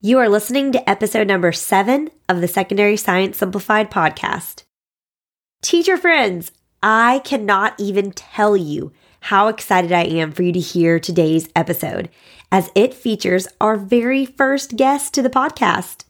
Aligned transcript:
You 0.00 0.20
are 0.20 0.28
listening 0.28 0.70
to 0.70 0.88
episode 0.88 1.26
number 1.26 1.50
seven 1.50 2.10
of 2.28 2.40
the 2.40 2.46
Secondary 2.46 2.96
Science 2.96 3.36
Simplified 3.36 3.90
podcast. 3.90 4.62
Teacher 5.60 5.96
friends, 5.96 6.52
I 6.80 7.20
cannot 7.24 7.74
even 7.80 8.12
tell 8.12 8.56
you 8.56 8.92
how 9.22 9.48
excited 9.48 9.90
I 9.90 10.04
am 10.04 10.30
for 10.30 10.44
you 10.44 10.52
to 10.52 10.60
hear 10.60 11.00
today's 11.00 11.48
episode, 11.56 12.10
as 12.52 12.70
it 12.76 12.94
features 12.94 13.48
our 13.60 13.76
very 13.76 14.24
first 14.24 14.76
guest 14.76 15.14
to 15.14 15.22
the 15.22 15.30
podcast. 15.30 16.04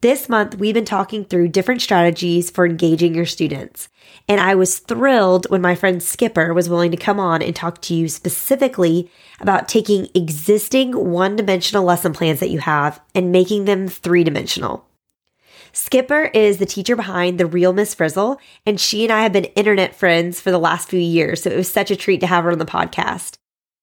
This 0.00 0.28
month, 0.28 0.54
we've 0.54 0.74
been 0.74 0.84
talking 0.84 1.24
through 1.24 1.48
different 1.48 1.82
strategies 1.82 2.50
for 2.50 2.64
engaging 2.64 3.16
your 3.16 3.26
students. 3.26 3.88
And 4.28 4.40
I 4.40 4.54
was 4.54 4.78
thrilled 4.78 5.50
when 5.50 5.60
my 5.60 5.74
friend 5.74 6.00
Skipper 6.00 6.54
was 6.54 6.68
willing 6.68 6.92
to 6.92 6.96
come 6.96 7.18
on 7.18 7.42
and 7.42 7.54
talk 7.54 7.82
to 7.82 7.94
you 7.94 8.08
specifically 8.08 9.10
about 9.40 9.66
taking 9.66 10.06
existing 10.14 10.92
one 10.92 11.34
dimensional 11.34 11.82
lesson 11.82 12.12
plans 12.12 12.38
that 12.38 12.50
you 12.50 12.60
have 12.60 13.00
and 13.12 13.32
making 13.32 13.64
them 13.64 13.88
three 13.88 14.22
dimensional. 14.22 14.86
Skipper 15.72 16.30
is 16.32 16.58
the 16.58 16.66
teacher 16.66 16.94
behind 16.94 17.40
The 17.40 17.46
Real 17.46 17.72
Miss 17.72 17.92
Frizzle, 17.92 18.38
and 18.64 18.78
she 18.78 19.02
and 19.02 19.12
I 19.12 19.22
have 19.22 19.32
been 19.32 19.44
internet 19.56 19.96
friends 19.96 20.40
for 20.40 20.52
the 20.52 20.58
last 20.60 20.88
few 20.88 21.00
years, 21.00 21.42
so 21.42 21.50
it 21.50 21.56
was 21.56 21.68
such 21.68 21.90
a 21.90 21.96
treat 21.96 22.20
to 22.20 22.28
have 22.28 22.44
her 22.44 22.52
on 22.52 22.58
the 22.58 22.64
podcast. 22.64 23.34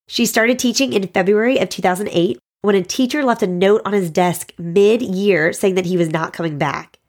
She 0.08 0.26
started 0.26 0.60
teaching 0.60 0.94
in 0.94 1.10
February 1.10 1.58
of 1.58 1.68
2008 1.68 2.40
when 2.66 2.76
a 2.76 2.84
teacher 2.84 3.24
left 3.24 3.44
a 3.44 3.48
note 3.48 3.82
on 3.86 3.94
his 3.94 4.10
desk 4.10 4.52
mid 4.58 5.02
year 5.02 5.54
saying 5.54 5.76
that 5.76 5.86
he 5.86 5.98
was 5.98 6.10
not 6.10 6.34
coming 6.34 6.58
back. 6.58 7.00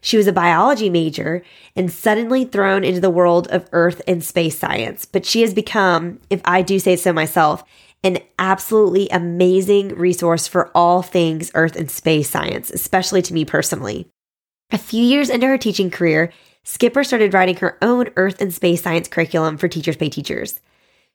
She 0.00 0.16
was 0.16 0.26
a 0.26 0.32
biology 0.32 0.90
major 0.90 1.42
and 1.74 1.90
suddenly 1.90 2.44
thrown 2.44 2.84
into 2.84 3.00
the 3.00 3.10
world 3.10 3.48
of 3.48 3.68
earth 3.72 4.00
and 4.06 4.22
space 4.22 4.58
science, 4.58 5.04
but 5.04 5.26
she 5.26 5.40
has 5.42 5.54
become, 5.54 6.20
if 6.30 6.40
I 6.44 6.62
do 6.62 6.78
say 6.78 6.94
so 6.94 7.12
myself, 7.12 7.64
an 8.04 8.18
absolutely 8.38 9.08
amazing 9.08 9.88
resource 9.88 10.46
for 10.46 10.70
all 10.74 11.02
things 11.02 11.50
earth 11.54 11.74
and 11.74 11.90
space 11.90 12.30
science, 12.30 12.70
especially 12.70 13.22
to 13.22 13.34
me 13.34 13.44
personally. 13.44 14.06
A 14.70 14.78
few 14.78 15.02
years 15.02 15.30
into 15.30 15.46
her 15.46 15.58
teaching 15.58 15.90
career, 15.90 16.32
Skipper 16.62 17.02
started 17.02 17.34
writing 17.34 17.56
her 17.56 17.78
own 17.82 18.10
earth 18.16 18.40
and 18.40 18.52
space 18.52 18.82
science 18.82 19.08
curriculum 19.08 19.56
for 19.56 19.68
Teachers 19.68 19.96
Pay 19.96 20.10
Teachers. 20.10 20.60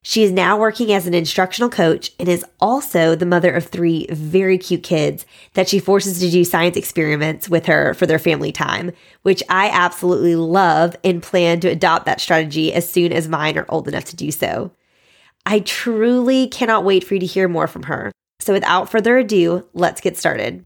She 0.06 0.23
is 0.23 0.34
now 0.34 0.58
working 0.58 0.92
as 0.92 1.08
an 1.08 1.14
instructional 1.14 1.70
coach 1.70 2.12
and 2.20 2.28
is 2.28 2.46
also 2.59 3.16
the 3.16 3.26
mother 3.26 3.54
of 3.54 3.66
three 3.66 4.06
very 4.09 4.58
cute 4.58 4.84
kids 4.84 5.26
that 5.54 5.70
she 5.70 5.80
forces 5.80 6.20
to 6.20 6.30
do 6.30 6.44
science 6.44 6.76
experiments 6.76 7.48
with 7.48 7.68
her 7.68 7.94
for 7.94 8.06
their 8.06 8.20
family 8.20 8.52
time, 8.52 8.92
which 9.22 9.42
I 9.48 9.70
absolutely 9.70 10.36
love 10.36 10.98
and 11.06 11.24
plan 11.24 11.62
to 11.62 11.70
adopt 11.70 12.06
that 12.06 12.20
strategy 12.20 12.74
as 12.74 12.92
soon 12.92 13.14
as 13.14 13.30
mine 13.30 13.58
are 13.58 13.66
old 13.70 13.88
enough 13.88 14.04
to 14.06 14.18
do 14.18 14.30
so. 14.30 14.72
I 15.46 15.59
truly 15.59 16.48
cannot 16.48 16.84
wait 16.84 17.06
for 17.06 17.14
you 17.14 17.22
to 17.22 17.26
hear 17.26 17.48
more 17.48 17.68
from 17.68 17.84
her. 17.84 18.12
So 18.42 18.52
without 18.52 18.90
further 18.90 19.18
ado, 19.18 19.66
let's 19.74 20.02
get 20.02 20.18
started. 20.18 20.66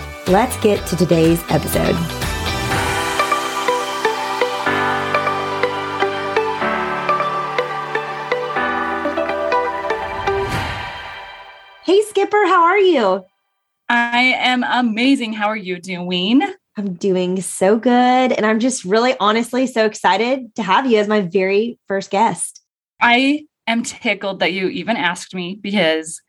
Let's 0.27 0.55
get 0.57 0.85
to 0.87 0.95
today's 0.95 1.43
episode. 1.49 1.95
Hey, 11.83 12.01
Skipper, 12.03 12.45
how 12.45 12.63
are 12.63 12.77
you? 12.77 13.25
I 13.89 14.35
am 14.37 14.63
amazing. 14.63 15.33
How 15.33 15.47
are 15.47 15.57
you 15.57 15.79
doing? 15.79 16.41
I'm 16.77 16.93
doing 16.93 17.41
so 17.41 17.77
good. 17.77 18.31
And 18.31 18.45
I'm 18.45 18.59
just 18.59 18.85
really 18.85 19.15
honestly 19.19 19.65
so 19.65 19.85
excited 19.85 20.53
to 20.55 20.61
have 20.61 20.89
you 20.89 20.99
as 20.99 21.07
my 21.07 21.21
very 21.21 21.79
first 21.87 22.11
guest. 22.11 22.61
I 23.01 23.47
am 23.65 23.81
tickled 23.81 24.39
that 24.41 24.53
you 24.53 24.67
even 24.67 24.97
asked 24.97 25.33
me 25.33 25.57
because 25.59 26.21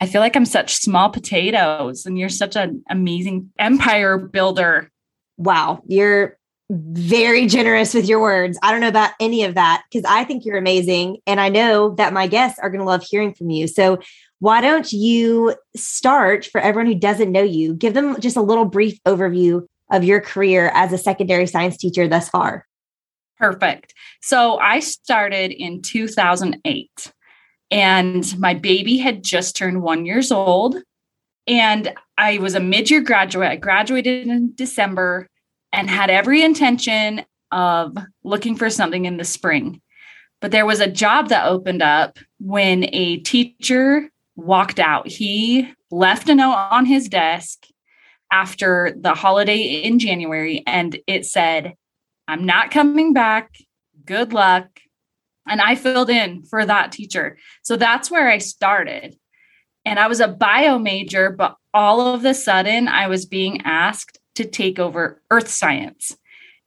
I 0.00 0.06
feel 0.06 0.20
like 0.20 0.36
I'm 0.36 0.44
such 0.44 0.76
small 0.76 1.10
potatoes 1.10 2.04
and 2.04 2.18
you're 2.18 2.28
such 2.28 2.56
an 2.56 2.82
amazing 2.90 3.50
empire 3.58 4.18
builder. 4.18 4.90
Wow. 5.38 5.82
You're 5.86 6.38
very 6.70 7.46
generous 7.46 7.94
with 7.94 8.08
your 8.08 8.20
words. 8.20 8.58
I 8.62 8.72
don't 8.72 8.80
know 8.80 8.88
about 8.88 9.12
any 9.20 9.44
of 9.44 9.54
that 9.54 9.84
because 9.90 10.04
I 10.08 10.24
think 10.24 10.44
you're 10.44 10.58
amazing. 10.58 11.18
And 11.26 11.40
I 11.40 11.48
know 11.48 11.94
that 11.94 12.12
my 12.12 12.26
guests 12.26 12.58
are 12.58 12.68
going 12.68 12.80
to 12.80 12.86
love 12.86 13.04
hearing 13.04 13.32
from 13.32 13.50
you. 13.50 13.68
So, 13.68 14.00
why 14.38 14.60
don't 14.60 14.92
you 14.92 15.56
start 15.76 16.44
for 16.44 16.60
everyone 16.60 16.92
who 16.92 16.98
doesn't 16.98 17.32
know 17.32 17.42
you? 17.42 17.72
Give 17.72 17.94
them 17.94 18.20
just 18.20 18.36
a 18.36 18.42
little 18.42 18.66
brief 18.66 19.02
overview 19.04 19.66
of 19.90 20.04
your 20.04 20.20
career 20.20 20.70
as 20.74 20.92
a 20.92 20.98
secondary 20.98 21.46
science 21.46 21.78
teacher 21.78 22.06
thus 22.06 22.28
far. 22.28 22.66
Perfect. 23.38 23.94
So 24.20 24.58
I 24.58 24.80
started 24.80 25.52
in 25.52 25.82
2008 25.82 27.12
and 27.70 28.38
my 28.38 28.54
baby 28.54 28.96
had 28.98 29.24
just 29.24 29.56
turned 29.56 29.82
1 29.82 30.06
years 30.06 30.30
old 30.30 30.76
and 31.46 31.92
I 32.18 32.38
was 32.38 32.54
a 32.54 32.60
mid-year 32.60 33.00
graduate. 33.00 33.48
I 33.48 33.56
graduated 33.56 34.26
in 34.26 34.54
December 34.54 35.28
and 35.72 35.88
had 35.88 36.10
every 36.10 36.42
intention 36.42 37.24
of 37.52 37.96
looking 38.24 38.56
for 38.56 38.70
something 38.70 39.04
in 39.04 39.16
the 39.16 39.24
spring. 39.24 39.80
But 40.40 40.50
there 40.50 40.66
was 40.66 40.80
a 40.80 40.90
job 40.90 41.28
that 41.28 41.46
opened 41.46 41.82
up 41.82 42.18
when 42.38 42.84
a 42.92 43.18
teacher 43.18 44.10
walked 44.34 44.78
out. 44.78 45.06
He 45.08 45.72
left 45.90 46.28
a 46.28 46.34
note 46.34 46.56
on 46.70 46.84
his 46.84 47.08
desk 47.08 47.66
after 48.32 48.94
the 48.98 49.14
holiday 49.14 49.62
in 49.62 49.98
January, 49.98 50.62
and 50.66 50.98
it 51.06 51.24
said, 51.24 51.74
I'm 52.26 52.44
not 52.44 52.70
coming 52.70 53.12
back. 53.12 53.56
Good 54.04 54.32
luck. 54.32 54.80
And 55.48 55.60
I 55.60 55.74
filled 55.74 56.10
in 56.10 56.42
for 56.44 56.64
that 56.64 56.92
teacher. 56.92 57.38
So 57.62 57.76
that's 57.76 58.10
where 58.10 58.28
I 58.28 58.38
started. 58.38 59.16
And 59.84 59.98
I 59.98 60.08
was 60.08 60.20
a 60.20 60.28
bio 60.28 60.78
major, 60.78 61.30
but 61.30 61.56
all 61.72 62.00
of 62.14 62.24
a 62.24 62.34
sudden 62.34 62.88
I 62.88 63.06
was 63.06 63.26
being 63.26 63.62
asked 63.62 64.18
to 64.34 64.44
take 64.44 64.78
over 64.78 65.22
earth 65.30 65.48
science. 65.48 66.16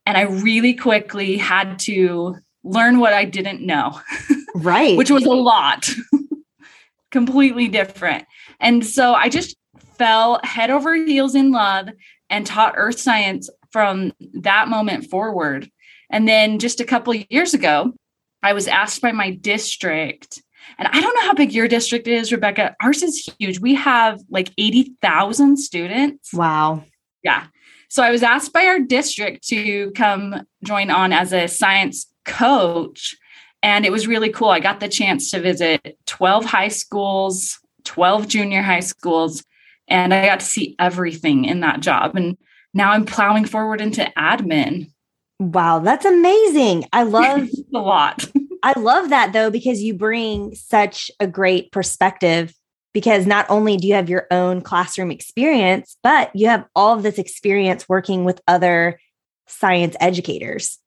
And 0.05 0.17
I 0.17 0.21
really 0.21 0.73
quickly 0.73 1.37
had 1.37 1.79
to 1.79 2.37
learn 2.63 2.99
what 2.99 3.13
I 3.13 3.25
didn't 3.25 3.61
know. 3.65 3.99
Right. 4.55 4.97
which 4.97 5.11
was 5.11 5.25
a 5.25 5.29
lot. 5.29 5.87
completely 7.11 7.67
different. 7.67 8.25
And 8.59 8.85
so 8.85 9.13
I 9.13 9.29
just 9.29 9.55
fell 9.97 10.39
head 10.43 10.71
over 10.71 10.95
heels 10.95 11.35
in 11.35 11.51
love 11.51 11.89
and 12.29 12.45
taught 12.45 12.73
earth 12.75 12.99
science 12.99 13.49
from 13.71 14.11
that 14.33 14.67
moment 14.67 15.05
forward. 15.05 15.69
And 16.09 16.27
then 16.27 16.59
just 16.59 16.79
a 16.79 16.85
couple 16.85 17.13
years 17.29 17.53
ago, 17.53 17.93
I 18.41 18.53
was 18.53 18.67
asked 18.67 19.01
by 19.01 19.11
my 19.11 19.31
district, 19.31 20.41
and 20.77 20.87
I 20.87 21.01
don't 21.01 21.15
know 21.15 21.27
how 21.27 21.33
big 21.33 21.51
your 21.51 21.67
district 21.67 22.07
is, 22.07 22.31
Rebecca. 22.31 22.75
Ours 22.81 23.03
is 23.03 23.29
huge. 23.39 23.59
We 23.59 23.75
have 23.75 24.19
like 24.29 24.51
80,000 24.57 25.57
students. 25.57 26.33
Wow. 26.33 26.83
Yeah. 27.23 27.47
So 27.89 28.03
I 28.03 28.11
was 28.11 28.23
asked 28.23 28.53
by 28.53 28.65
our 28.65 28.79
district 28.79 29.47
to 29.47 29.91
come 29.91 30.45
join 30.63 30.89
on 30.89 31.11
as 31.11 31.33
a 31.33 31.47
science 31.47 32.05
coach 32.23 33.15
and 33.61 33.85
it 33.85 33.91
was 33.91 34.07
really 34.07 34.29
cool. 34.29 34.49
I 34.49 34.59
got 34.59 34.79
the 34.79 34.87
chance 34.87 35.31
to 35.31 35.41
visit 35.41 35.97
12 36.05 36.45
high 36.45 36.69
schools, 36.69 37.59
12 37.85 38.27
junior 38.27 38.61
high 38.61 38.79
schools, 38.79 39.43
and 39.87 40.13
I 40.13 40.25
got 40.25 40.39
to 40.39 40.45
see 40.45 40.75
everything 40.79 41.45
in 41.45 41.59
that 41.61 41.81
job. 41.81 42.15
And 42.15 42.37
now 42.73 42.91
I'm 42.91 43.05
plowing 43.05 43.45
forward 43.45 43.81
into 43.81 44.11
admin. 44.17 44.91
Wow, 45.39 45.79
that's 45.79 46.05
amazing. 46.05 46.85
I 46.91 47.03
love 47.03 47.49
a 47.73 47.79
lot. 47.79 48.25
I 48.61 48.77
love 48.77 49.09
that 49.09 49.33
though, 49.33 49.49
because 49.49 49.81
you 49.81 49.93
bring 49.93 50.53
such 50.55 51.09
a 51.19 51.27
great 51.27 51.71
perspective. 51.71 52.53
Because 52.91 53.27
not 53.27 53.45
only 53.49 53.77
do 53.77 53.87
you 53.87 53.93
have 53.93 54.09
your 54.09 54.25
own 54.31 54.61
classroom 54.61 55.11
experience, 55.11 55.95
but 56.01 56.35
you 56.35 56.47
have 56.47 56.65
all 56.75 56.97
of 56.97 57.03
this 57.03 57.19
experience 57.19 57.87
working 57.87 58.25
with 58.25 58.41
other 58.47 58.99
science 59.47 59.95
educators. 59.99 60.79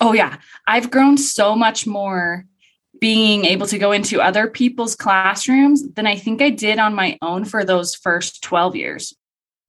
Oh, 0.00 0.12
yeah. 0.12 0.36
I've 0.68 0.90
grown 0.90 1.18
so 1.18 1.56
much 1.56 1.84
more 1.84 2.44
being 3.00 3.44
able 3.44 3.66
to 3.66 3.78
go 3.78 3.92
into 3.92 4.20
other 4.20 4.48
people's 4.48 4.94
classrooms 4.94 5.82
than 5.94 6.06
I 6.06 6.16
think 6.16 6.42
I 6.42 6.50
did 6.50 6.78
on 6.78 6.94
my 6.94 7.18
own 7.22 7.44
for 7.44 7.64
those 7.64 7.94
first 7.94 8.42
12 8.42 8.76
years. 8.76 9.14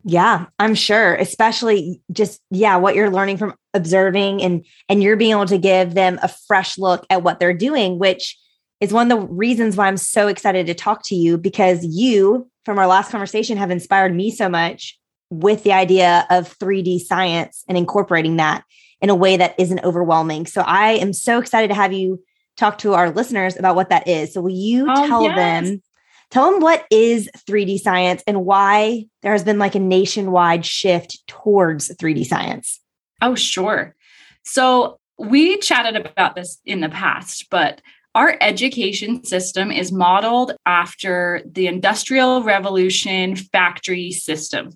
Yeah, 0.06 0.46
I'm 0.58 0.76
sure, 0.76 1.16
especially 1.16 2.02
just 2.12 2.42
yeah, 2.52 2.78
what 2.78 2.96
you're 2.96 3.10
learning 3.10 3.38
from 3.38 3.54
observing 3.74 4.42
and 4.42 4.66
and 4.88 5.04
you're 5.04 5.18
being 5.18 5.32
able 5.32 5.46
to 5.48 5.58
give 5.58 5.94
them 5.94 6.20
a 6.24 6.28
fresh 6.28 6.78
look 6.78 7.06
at 7.10 7.22
what 7.22 7.40
they're 7.40 7.54
doing, 7.54 8.00
which 8.00 8.38
is 8.80 8.94
one 8.94 9.12
of 9.12 9.20
the 9.20 9.28
reasons 9.28 9.76
why 9.76 9.88
I'm 9.88 9.98
so 9.98 10.28
excited 10.28 10.68
to 10.68 10.74
talk 10.74 11.02
to 11.08 11.16
you 11.16 11.38
because 11.38 11.84
you 11.84 12.50
from 12.64 12.80
our 12.80 12.88
last 12.88 13.12
conversation 13.12 13.58
have 13.58 13.72
inspired 13.72 14.16
me 14.16 14.32
so 14.32 14.48
much 14.48 14.98
with 15.30 15.64
the 15.64 15.74
idea 15.74 16.26
of 16.30 16.58
3D 16.60 17.00
science 17.02 17.64
and 17.68 17.78
incorporating 17.78 18.38
that 18.38 18.64
in 19.02 19.10
a 19.10 19.16
way 19.16 19.38
that 19.38 19.56
isn't 19.60 19.84
overwhelming. 19.84 20.46
So 20.46 20.62
I 20.62 20.94
am 20.94 21.14
so 21.14 21.40
excited 21.40 21.68
to 21.70 21.76
have 21.76 21.94
you 21.94 22.24
talk 22.58 22.78
to 22.80 22.94
our 22.94 23.10
listeners 23.10 23.58
about 23.58 23.76
what 23.76 23.90
that 23.90 24.08
is. 24.08 24.34
So 24.34 24.42
will 24.42 24.50
you 24.50 24.88
oh, 24.90 25.08
tell 25.08 25.24
yes. 25.24 25.36
them 25.36 25.82
tell 26.30 26.52
them 26.52 26.62
what 26.62 26.86
is 26.92 27.30
3D 27.48 27.80
science 27.80 28.24
and 28.28 28.46
why 28.46 29.06
there 29.22 29.32
has 29.32 29.44
been 29.44 29.60
like 29.60 29.76
a 29.76 29.80
nationwide 29.80 30.66
shift 30.66 31.26
towards 31.28 31.90
3D 31.96 32.26
science? 32.26 32.80
Oh, 33.22 33.36
sure. 33.36 33.96
So 34.44 35.00
we 35.18 35.58
chatted 35.58 35.96
about 35.96 36.36
this 36.36 36.60
in 36.66 36.80
the 36.80 36.90
past, 36.90 37.48
but 37.50 37.82
our 38.16 38.38
education 38.42 39.24
system 39.24 39.72
is 39.72 39.92
modeled 39.92 40.54
after 40.66 41.42
the 41.46 41.68
Industrial 41.68 42.42
Revolution 42.42 43.36
factory 43.36 44.12
system. 44.12 44.72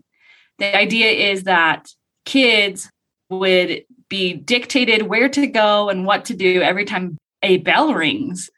The 0.59 0.75
idea 0.77 1.31
is 1.31 1.44
that 1.44 1.88
kids 2.25 2.89
would 3.29 3.83
be 4.09 4.33
dictated 4.33 5.03
where 5.03 5.29
to 5.29 5.47
go 5.47 5.89
and 5.89 6.06
what 6.06 6.25
to 6.25 6.35
do 6.35 6.61
every 6.61 6.85
time 6.85 7.17
a 7.41 7.57
bell 7.57 7.94
rings. 7.94 8.49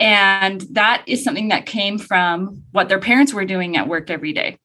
And 0.00 0.60
that 0.72 1.02
is 1.06 1.24
something 1.24 1.48
that 1.48 1.66
came 1.66 1.98
from 1.98 2.62
what 2.70 2.88
their 2.88 3.00
parents 3.00 3.34
were 3.34 3.44
doing 3.44 3.76
at 3.76 3.88
work 3.88 4.10
every 4.10 4.32
day. 4.32 4.58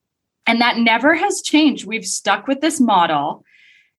And 0.45 0.61
that 0.61 0.77
never 0.77 1.15
has 1.15 1.41
changed. 1.41 1.85
We've 1.85 2.05
stuck 2.05 2.47
with 2.47 2.61
this 2.61 2.79
model. 2.79 3.43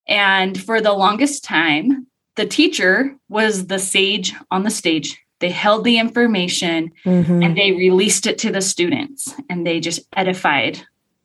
And 0.06 0.60
for 0.60 0.80
the 0.80 0.92
longest 0.92 1.42
time, 1.42 2.06
the 2.36 2.46
teacher 2.46 3.16
was 3.28 3.66
the 3.66 3.78
sage 3.78 4.34
on 4.50 4.62
the 4.62 4.70
stage. 4.70 5.18
They 5.40 5.50
held 5.50 5.84
the 5.84 5.98
information 5.98 6.92
mm-hmm. 7.04 7.42
and 7.42 7.56
they 7.56 7.72
released 7.72 8.26
it 8.26 8.38
to 8.38 8.52
the 8.52 8.60
students 8.60 9.34
and 9.50 9.66
they 9.66 9.80
just 9.80 10.00
edified 10.14 10.80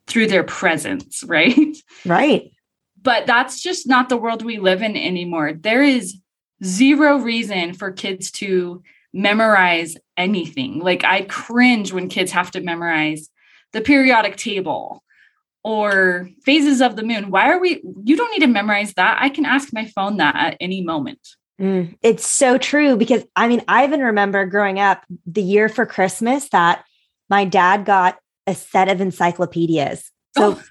through 0.07 0.27
their 0.27 0.43
presence, 0.43 1.23
right? 1.27 1.77
Right. 2.05 2.51
But 3.01 3.27
that's 3.27 3.61
just 3.61 3.87
not 3.87 4.09
the 4.09 4.17
world 4.17 4.43
we 4.43 4.57
live 4.57 4.81
in 4.81 4.97
anymore. 4.97 5.53
There 5.53 5.83
is 5.83 6.17
zero 6.63 7.17
reason 7.17 7.73
for 7.73 7.91
kids 7.91 8.31
to 8.31 8.83
memorize 9.13 9.97
anything. 10.17 10.79
Like 10.79 11.03
I 11.03 11.21
cringe 11.23 11.93
when 11.93 12.09
kids 12.09 12.31
have 12.31 12.51
to 12.51 12.61
memorize 12.61 13.29
the 13.73 13.81
periodic 13.81 14.35
table 14.35 15.03
or 15.63 16.29
phases 16.43 16.81
of 16.81 16.95
the 16.95 17.03
moon. 17.03 17.31
Why 17.31 17.49
are 17.49 17.59
we? 17.59 17.81
You 18.03 18.15
don't 18.15 18.31
need 18.31 18.45
to 18.45 18.51
memorize 18.51 18.93
that. 18.93 19.17
I 19.21 19.29
can 19.29 19.45
ask 19.45 19.73
my 19.73 19.85
phone 19.85 20.17
that 20.17 20.35
at 20.35 20.57
any 20.59 20.81
moment. 20.81 21.19
Mm, 21.59 21.97
it's 22.01 22.25
so 22.25 22.57
true 22.57 22.95
because 22.95 23.23
I 23.35 23.47
mean, 23.47 23.61
I 23.67 23.83
even 23.83 23.99
remember 23.99 24.45
growing 24.45 24.79
up 24.79 25.03
the 25.25 25.41
year 25.41 25.67
for 25.67 25.85
Christmas 25.85 26.49
that 26.49 26.85
my 27.29 27.45
dad 27.45 27.85
got 27.85 28.17
a 28.47 28.55
set 28.55 28.89
of 28.89 29.01
encyclopedias. 29.01 30.11
So, 30.37 30.57
oh. 30.57 30.63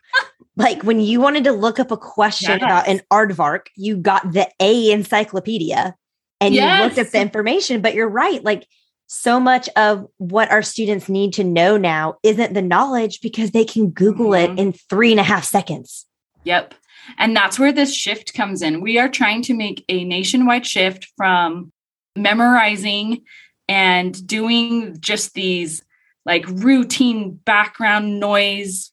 like 0.57 0.83
when 0.83 1.01
you 1.01 1.21
wanted 1.21 1.45
to 1.45 1.53
look 1.53 1.79
up 1.79 1.91
a 1.91 1.97
question 1.97 2.59
yes. 2.59 2.63
about 2.63 2.89
an 2.89 3.01
aardvark, 3.13 3.67
you 3.77 3.97
got 3.97 4.33
the 4.33 4.49
A 4.61 4.91
encyclopedia 4.91 5.95
and 6.41 6.55
yes. 6.55 6.79
you 6.79 6.85
looked 6.85 6.99
up 6.99 7.13
the 7.13 7.21
information. 7.21 7.81
But 7.81 7.95
you're 7.95 8.09
right. 8.09 8.43
Like 8.43 8.67
so 9.07 9.41
much 9.41 9.69
of 9.75 10.07
what 10.19 10.51
our 10.51 10.63
students 10.63 11.09
need 11.09 11.33
to 11.35 11.45
know 11.45 11.77
now 11.77 12.17
isn't 12.23 12.55
the 12.55 12.63
knowledge 12.63 13.21
because 13.21 13.51
they 13.51 13.65
can 13.65 13.91
Google 13.91 14.31
mm-hmm. 14.31 14.59
it 14.59 14.61
in 14.61 14.73
three 14.73 15.11
and 15.11 15.21
a 15.21 15.25
half 15.25 15.45
seconds. 15.45 16.07
Yep. 16.45 16.75
And 17.17 17.35
that's 17.35 17.59
where 17.59 17.73
this 17.73 17.95
shift 17.95 18.35
comes 18.35 18.61
in. 18.61 18.83
We 18.83 18.99
are 18.99 19.09
trying 19.09 19.43
to 19.43 19.55
make 19.55 19.85
a 19.89 20.05
nationwide 20.05 20.67
shift 20.67 21.09
from 21.17 21.73
memorizing 22.15 23.23
and 23.69 24.27
doing 24.27 24.97
just 25.01 25.35
these 25.35 25.83
like 26.27 26.45
routine 26.47 27.33
background 27.33 28.21
noise 28.21 28.93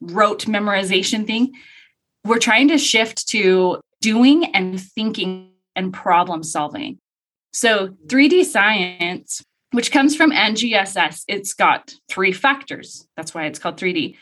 rote 0.00 0.46
memorization 0.46 1.26
thing. 1.26 1.52
We're 2.24 2.38
trying 2.38 2.68
to 2.68 2.78
shift 2.78 3.28
to 3.28 3.80
doing 4.00 4.54
and 4.54 4.80
thinking 4.80 5.49
and 5.80 5.92
problem 5.92 6.42
solving. 6.44 6.98
So 7.52 7.88
3D 8.06 8.44
science, 8.44 9.42
which 9.72 9.90
comes 9.90 10.14
from 10.14 10.30
NGSS, 10.30 11.24
it's 11.26 11.54
got 11.54 11.92
three 12.08 12.32
factors. 12.32 13.08
That's 13.16 13.34
why 13.34 13.46
it's 13.46 13.58
called 13.58 13.76
3D. 13.76 14.16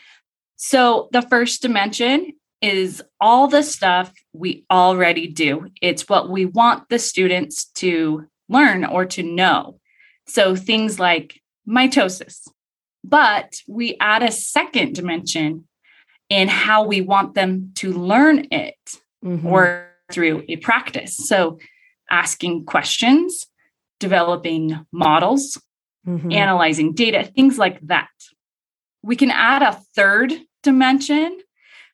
So 0.55 1.09
the 1.11 1.21
first 1.21 1.61
dimension 1.61 2.33
is 2.61 3.03
all 3.21 3.47
the 3.47 3.61
stuff 3.61 4.11
we 4.33 4.65
already 4.71 5.27
do. 5.27 5.67
It's 5.81 6.09
what 6.09 6.29
we 6.29 6.45
want 6.45 6.89
the 6.89 6.99
students 6.99 7.65
to 7.75 8.25
learn 8.49 8.83
or 8.83 9.05
to 9.05 9.23
know. 9.23 9.79
So 10.27 10.55
things 10.55 10.99
like 10.99 11.39
mitosis. 11.67 12.47
But 13.03 13.55
we 13.67 13.95
add 13.99 14.23
a 14.23 14.31
second 14.31 14.95
dimension 14.95 15.67
in 16.29 16.47
how 16.47 16.85
we 16.85 17.01
want 17.01 17.33
them 17.33 17.71
to 17.75 17.93
learn 17.93 18.47
it 18.51 18.77
mm-hmm. 19.23 19.47
or 19.47 19.88
through 20.11 20.43
a 20.47 20.57
practice. 20.57 21.15
So, 21.15 21.59
asking 22.09 22.65
questions, 22.65 23.47
developing 23.99 24.85
models, 24.91 25.61
mm-hmm. 26.07 26.31
analyzing 26.31 26.93
data, 26.93 27.23
things 27.23 27.57
like 27.57 27.79
that. 27.81 28.09
We 29.03 29.15
can 29.15 29.31
add 29.31 29.61
a 29.61 29.79
third 29.95 30.33
dimension 30.63 31.39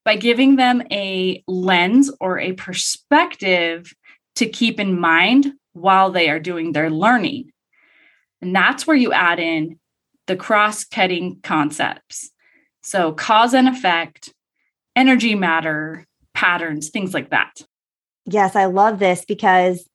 by 0.04 0.16
giving 0.16 0.56
them 0.56 0.84
a 0.92 1.44
lens 1.48 2.12
or 2.22 2.40
a 2.40 2.54
perspective 2.54 3.94
to 4.36 4.46
keep 4.48 4.80
in 4.80 5.00
mind 5.00 5.54
while 5.74 6.12
they 6.12 6.30
are 6.30 6.40
doing 6.40 6.72
their 6.72 6.90
learning. 6.90 7.52
And 8.42 8.56
that's 8.56 8.86
where 8.86 8.96
you 8.96 9.12
add 9.12 9.40
in 9.40 9.80
the 10.28 10.36
cross 10.36 10.86
cutting 10.86 11.40
concepts. 11.44 12.32
So, 12.82 13.12
cause 13.14 13.54
and 13.54 13.68
effect, 13.68 14.32
energy 14.96 15.36
matter, 15.36 16.06
patterns, 16.34 16.90
things 16.90 17.14
like 17.14 17.32
that. 17.32 17.62
Yes, 18.26 18.56
I 18.56 18.66
love 18.66 19.00
this 19.00 19.24
because 19.26 19.88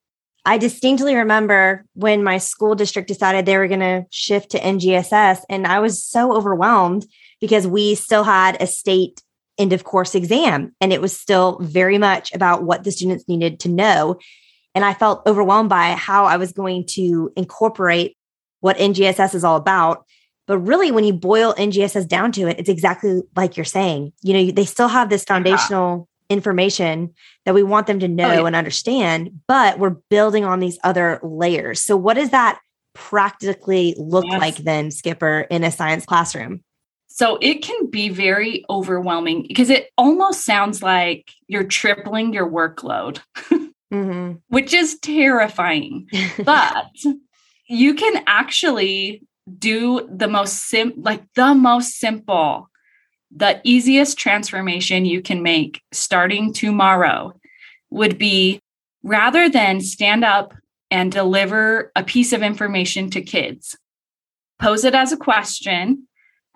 I 0.45 0.57
distinctly 0.59 1.15
remember 1.17 1.85
when 1.95 2.25
my 2.25 2.39
school 2.39 2.75
district 2.75 3.09
decided 3.09 3.45
they 3.45 3.59
were 3.59 3.69
going 3.69 3.81
to 3.81 4.07
shift 4.11 4.51
to 4.51 4.61
NGSS, 4.61 5.41
and 5.49 5.67
I 5.67 5.81
was 5.81 6.03
so 6.03 6.35
overwhelmed 6.35 7.07
because 7.41 7.67
we 7.67 7.95
still 7.95 8.25
had 8.25 8.61
a 8.61 8.67
state 8.67 9.23
end 9.59 9.73
of 9.73 9.85
course 9.85 10.15
exam, 10.15 10.75
and 10.81 10.93
it 10.93 11.01
was 11.01 11.19
still 11.19 11.59
very 11.61 11.99
much 11.99 12.33
about 12.33 12.63
what 12.63 12.85
the 12.85 12.93
students 12.93 13.29
needed 13.29 13.61
to 13.61 13.69
know. 13.69 14.19
And 14.75 14.85
I 14.85 14.95
felt 14.95 15.27
overwhelmed 15.27 15.69
by 15.69 15.93
how 15.93 16.25
I 16.25 16.37
was 16.37 16.53
going 16.53 16.87
to 16.91 17.33
incorporate 17.37 18.17
what 18.61 18.79
NGSS 18.79 19.35
is 19.35 19.45
all 19.45 19.57
about. 19.57 20.05
But 20.47 20.59
really, 20.59 20.91
when 20.91 21.05
you 21.05 21.13
boil 21.13 21.55
NGSS 21.55 22.09
down 22.09 22.33
to 22.33 22.49
it, 22.49 22.59
it's 22.59 22.69
exactly 22.69 23.23
like 23.37 23.57
you're 23.57 23.65
saying. 23.65 24.13
You 24.23 24.33
know, 24.33 24.51
they 24.51 24.65
still 24.65 24.89
have 24.89 25.11
this 25.11 25.25
foundational 25.25 26.09
information 26.31 27.13
that 27.45 27.55
we 27.55 27.63
want 27.63 27.87
them 27.87 27.99
to 28.01 28.07
oh, 28.07 28.09
know 28.09 28.31
oh, 28.31 28.33
yeah. 28.33 28.47
and 28.47 28.57
understand, 28.57 29.41
but 29.47 29.79
we're 29.79 29.97
building 30.09 30.45
on 30.45 30.61
these 30.61 30.79
other 30.83 31.21
layers. 31.23 31.83
So, 31.83 31.97
what 31.97 32.15
does 32.15 32.31
that 32.31 32.61
practically 32.95 33.95
look 33.99 34.25
yes. 34.27 34.41
like 34.41 34.57
then, 34.57 34.91
Skipper, 34.91 35.47
in 35.51 35.65
a 35.65 35.71
science 35.71 36.07
classroom? 36.07 36.63
So, 37.09 37.37
it 37.43 37.63
can 37.63 37.91
be 37.91 38.09
very 38.09 38.65
overwhelming 38.71 39.45
because 39.49 39.69
it 39.69 39.91
almost 39.99 40.45
sounds 40.45 40.83
like 40.83 41.31
you're 41.49 41.65
tripling 41.65 42.33
your 42.33 42.49
workload, 42.49 43.21
mm-hmm. 43.93 44.35
which 44.49 44.73
is 44.73 44.99
terrifying. 45.01 46.09
but 46.45 46.87
you 47.69 47.95
can 47.95 48.23
actually 48.27 49.23
do 49.59 50.09
the 50.13 50.29
most 50.29 50.69
sim 50.69 50.93
like 50.97 51.25
the 51.35 51.55
most 51.55 51.99
simple 51.99 52.70
the 53.31 53.61
easiest 53.65 54.19
transformation 54.19 55.05
you 55.05 55.23
can 55.23 55.43
make 55.43 55.83
starting 55.93 56.53
tomorrow 56.53 57.33
would 57.91 58.19
be 58.19 58.61
rather 59.03 59.49
than 59.49 59.81
stand 59.81 60.25
up 60.25 60.55
and 60.91 61.13
deliver 61.13 61.93
a 61.95 62.03
piece 62.03 62.33
of 62.33 62.43
information 62.43 63.11
to 63.11 63.23
kids, 63.23 63.77
pose 64.59 64.85
it 64.85 64.95
as 64.95 65.13
a 65.13 65.17
question 65.17 66.07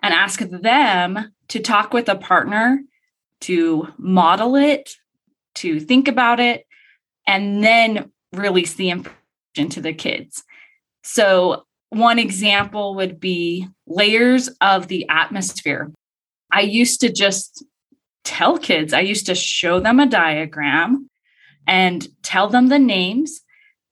and 0.03 0.13
ask 0.13 0.39
them 0.39 1.33
to 1.47 1.59
talk 1.59 1.93
with 1.93 2.09
a 2.09 2.15
partner 2.15 2.79
to 3.41 3.87
model 3.97 4.55
it, 4.55 4.91
to 5.55 5.79
think 5.79 6.07
about 6.07 6.39
it, 6.39 6.65
and 7.27 7.63
then 7.63 8.11
release 8.33 8.73
the 8.73 8.89
information 8.89 9.69
to 9.69 9.81
the 9.81 9.93
kids. 9.93 10.43
So, 11.03 11.65
one 11.89 12.19
example 12.19 12.95
would 12.95 13.19
be 13.19 13.67
layers 13.87 14.49
of 14.59 14.87
the 14.87 15.07
atmosphere. 15.07 15.91
I 16.55 16.61
used 16.61 17.01
to 17.01 17.11
just 17.11 17.65
tell 18.23 18.57
kids, 18.57 18.93
I 18.93 19.01
used 19.01 19.25
to 19.25 19.35
show 19.35 19.81
them 19.81 19.99
a 19.99 20.05
diagram 20.05 21.09
and 21.67 22.07
tell 22.23 22.47
them 22.47 22.69
the 22.69 22.79
names 22.79 23.41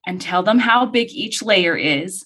and 0.07 0.21
tell 0.21 0.43
them 0.43 0.59
how 0.59 0.85
big 0.85 1.09
each 1.11 1.43
layer 1.43 1.75
is. 1.75 2.25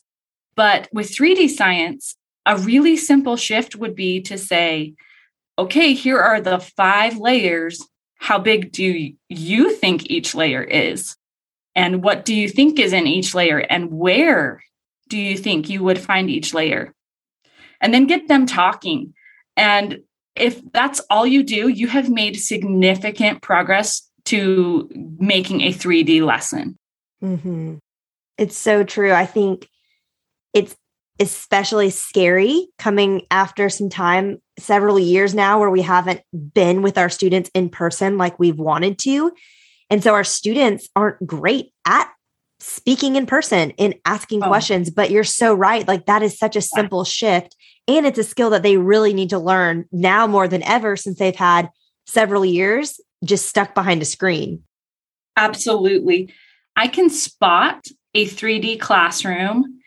But 0.56 0.90
with 0.94 1.10
3D 1.10 1.50
science, 1.50 2.16
a 2.46 2.56
really 2.56 2.98
simple 2.98 3.36
shift 3.36 3.76
would 3.76 3.96
be 3.96 4.22
to 4.22 4.38
say, 4.38 4.94
okay, 5.58 5.94
here 5.94 6.20
are 6.20 6.40
the 6.40 6.60
five 6.60 7.18
layers. 7.18 7.84
How 8.20 8.38
big 8.38 8.72
do 8.72 9.12
you 9.30 9.74
think 9.74 10.12
each 10.12 10.36
layer 10.36 10.62
is? 10.62 11.18
And 11.76 12.04
what 12.04 12.26
do 12.26 12.36
you 12.36 12.48
think 12.48 12.78
is 12.78 12.94
in 12.94 13.08
each 13.08 13.34
layer? 13.34 13.58
And 13.58 13.92
where 13.92 14.64
do 15.10 15.18
you 15.18 15.36
think 15.36 15.68
you 15.68 15.84
would 15.84 15.98
find 15.98 16.30
each 16.30 16.54
layer? 16.54 16.94
And 17.82 17.92
then 17.92 18.06
get 18.06 18.28
them 18.28 18.46
talking. 18.46 19.16
And 19.56 20.04
if 20.40 20.62
that's 20.72 21.02
all 21.10 21.26
you 21.26 21.44
do, 21.44 21.68
you 21.68 21.88
have 21.88 22.10
made 22.10 22.36
significant 22.36 23.42
progress 23.42 24.10
to 24.26 24.90
making 25.20 25.62
a 25.62 25.72
3D 25.72 26.26
lesson. 26.26 26.78
Mm-hmm. 27.24 27.76
It's 28.38 28.58
so 28.58 28.84
true. 28.84 29.12
I 29.12 29.26
think 29.26 29.68
it's 30.54 30.76
especially 31.20 31.90
scary 31.90 32.68
coming 32.78 33.24
after 33.32 33.70
some 33.70 33.90
time, 33.90 34.42
several 34.60 35.00
years 35.00 35.34
now, 35.34 35.60
where 35.60 35.70
we 35.70 35.82
haven't 35.82 36.22
been 36.54 36.82
with 36.82 36.98
our 36.98 37.10
students 37.10 37.50
in 37.54 37.70
person 37.70 38.18
like 38.18 38.40
we've 38.40 38.60
wanted 38.60 39.00
to. 39.00 39.32
And 39.90 40.04
so 40.04 40.14
our 40.14 40.24
students 40.24 40.90
aren't 40.96 41.26
great 41.26 41.72
at 41.86 42.12
speaking 42.60 43.16
in 43.16 43.26
person 43.26 43.72
and 43.80 43.96
asking 44.06 44.44
oh. 44.44 44.48
questions. 44.48 44.90
But 44.90 45.12
you're 45.12 45.24
so 45.24 45.54
right. 45.54 45.88
Like 45.88 46.06
that 46.06 46.22
is 46.22 46.38
such 46.38 46.56
a 46.56 46.62
simple 46.62 47.04
shift. 47.04 47.56
And 47.88 48.06
it's 48.06 48.20
a 48.20 48.24
skill 48.24 48.50
that 48.50 48.64
they 48.64 48.78
really 48.78 49.14
need 49.14 49.30
to 49.30 49.40
learn 49.40 49.86
now 49.92 50.28
more 50.28 50.48
than 50.48 50.64
ever 50.64 50.96
since 50.96 51.20
they've 51.20 51.36
had 51.36 51.70
several 52.06 52.44
years 52.44 53.00
just 53.24 53.48
stuck 53.48 53.74
behind 53.74 54.02
a 54.02 54.06
screen. 54.06 54.64
Absolutely. 55.36 56.34
I 56.76 56.88
can 56.88 57.10
spot 57.10 57.86
a 58.14 58.26
3D 58.26 58.80
classroom 58.80 59.80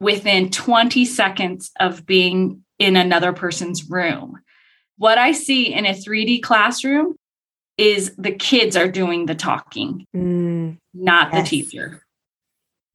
within 0.00 0.50
20 0.50 1.04
seconds 1.04 1.70
of 1.80 2.06
being 2.06 2.64
in 2.78 2.96
another 2.96 3.32
person's 3.32 3.88
room. 3.88 4.38
What 4.96 5.18
I 5.18 5.32
see 5.32 5.72
in 5.72 5.86
a 5.86 5.94
3D 5.94 6.42
classroom 6.42 7.16
is 7.76 8.14
the 8.16 8.32
kids 8.32 8.76
are 8.76 8.88
doing 8.88 9.26
the 9.26 9.34
talking, 9.34 10.04
mm, 10.14 10.76
not 10.92 11.32
yes. 11.32 11.42
the 11.42 11.48
teacher. 11.48 12.02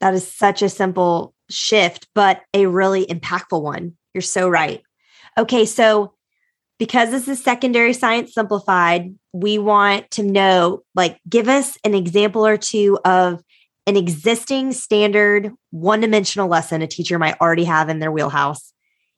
That 0.02 0.14
is 0.14 0.28
such 0.28 0.62
a 0.62 0.70
simple 0.70 1.34
shift, 1.50 2.08
but 2.14 2.42
a 2.54 2.66
really 2.66 3.06
impactful 3.06 3.62
one. 3.62 3.96
You're 4.14 4.22
so 4.22 4.50
right. 4.50 4.82
Okay, 5.38 5.66
so 5.66 6.14
because 6.80 7.12
this 7.12 7.28
is 7.28 7.44
secondary 7.44 7.94
science 7.94 8.34
simplified, 8.34 9.16
we 9.32 9.58
want 9.58 10.10
to 10.12 10.24
know 10.24 10.84
like, 10.96 11.20
give 11.28 11.48
us 11.48 11.78
an 11.84 11.94
example 11.94 12.46
or 12.46 12.58
two 12.58 13.00
of 13.06 13.42
an 13.86 13.98
existing 13.98 14.72
standard 14.72 15.52
one 15.72 16.02
dimensional 16.02 16.48
lesson 16.48 16.82
a 16.82 16.88
teacher 16.88 17.20
might 17.20 17.40
already 17.42 17.66
have 17.66 17.90
in 17.90 18.00
their 18.00 18.12
wheelhouse. 18.12 18.74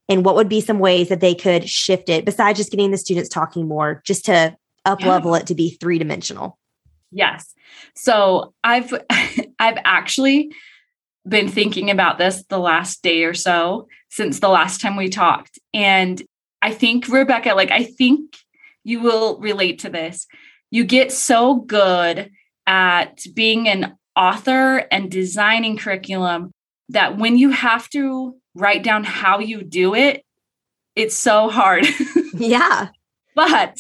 And 0.08 0.24
what 0.24 0.36
would 0.36 0.50
be 0.50 0.62
some 0.62 0.80
ways 0.80 1.10
that 1.10 1.20
they 1.20 1.36
could 1.36 1.68
shift 1.68 2.10
it 2.10 2.26
besides 2.26 2.60
just 2.60 2.72
getting 2.72 2.92
the 2.92 2.98
students 2.98 3.30
talking 3.30 3.68
more, 3.68 4.02
just 4.06 4.26
to 4.26 4.56
up 4.86 5.04
level 5.04 5.32
yeah. 5.32 5.40
it 5.40 5.48
to 5.48 5.56
be 5.56 5.72
three 5.72 5.98
dimensional? 5.98 6.60
Yes. 7.12 7.54
So 7.96 8.54
I've 8.64 8.94
I've 9.60 9.78
actually 9.84 10.54
been 11.28 11.48
thinking 11.48 11.90
about 11.90 12.18
this 12.18 12.44
the 12.50 12.60
last 12.60 13.02
day 13.02 13.24
or 13.24 13.34
so 13.34 13.88
since 14.10 14.40
the 14.40 14.50
last 14.50 14.82
time 14.82 14.96
we 14.96 15.10
talked. 15.10 15.60
And 15.74 16.22
I 16.62 16.72
think, 16.72 17.08
Rebecca, 17.08 17.54
like, 17.54 17.72
I 17.72 17.84
think 17.84 18.36
you 18.84 19.00
will 19.02 19.40
relate 19.40 19.80
to 19.80 19.90
this. 19.90 20.28
You 20.72 20.84
get 20.84 21.12
so 21.12 21.56
good 21.56 22.32
at 22.68 23.24
being 23.34 23.68
an 23.68 23.98
author 24.16 24.78
and 24.92 25.12
designing 25.12 25.78
curriculum 25.78 26.52
that 26.90 27.18
when 27.18 27.38
you 27.38 27.50
have 27.50 27.90
to 27.90 28.36
write 28.54 28.84
down 28.84 29.04
how 29.04 29.40
you 29.40 29.64
do 29.64 29.96
it, 29.96 30.24
it's 30.96 31.16
so 31.16 31.50
hard. 31.50 31.86
yeah. 32.34 32.90
but 33.36 33.80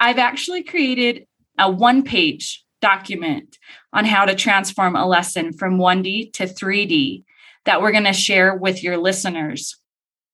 I've 0.00 0.18
actually 0.18 0.62
created 0.62 1.26
a 1.58 1.70
one 1.70 2.02
page 2.02 2.63
document 2.84 3.58
on 3.94 4.04
how 4.04 4.26
to 4.26 4.34
transform 4.34 4.94
a 4.94 5.06
lesson 5.06 5.54
from 5.54 5.78
1D 5.78 6.34
to 6.34 6.44
3D 6.44 7.24
that 7.64 7.80
we're 7.80 7.92
going 7.92 8.04
to 8.04 8.12
share 8.12 8.54
with 8.54 8.82
your 8.82 8.98
listeners. 8.98 9.78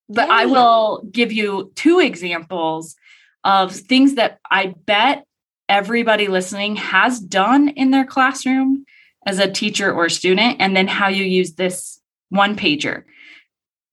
But. 0.09 0.28
I 0.28 0.47
will 0.47 1.07
give 1.12 1.30
you 1.30 1.71
two 1.76 2.00
examples 2.00 2.97
of 3.45 3.73
things 3.73 4.16
that 4.16 4.40
I 4.50 4.75
bet 4.85 5.25
everybody 5.69 6.26
listening 6.26 6.75
has 6.75 7.21
done 7.21 7.69
in 7.69 7.92
their 7.92 8.04
classroom 8.04 8.85
as 9.25 9.38
a 9.38 9.49
teacher 9.49 9.92
or 9.92 10.09
student, 10.09 10.57
and 10.59 10.76
then 10.76 10.88
how 10.88 11.07
you 11.07 11.23
use 11.23 11.52
this 11.52 12.00
one 12.30 12.57
pager. 12.57 13.04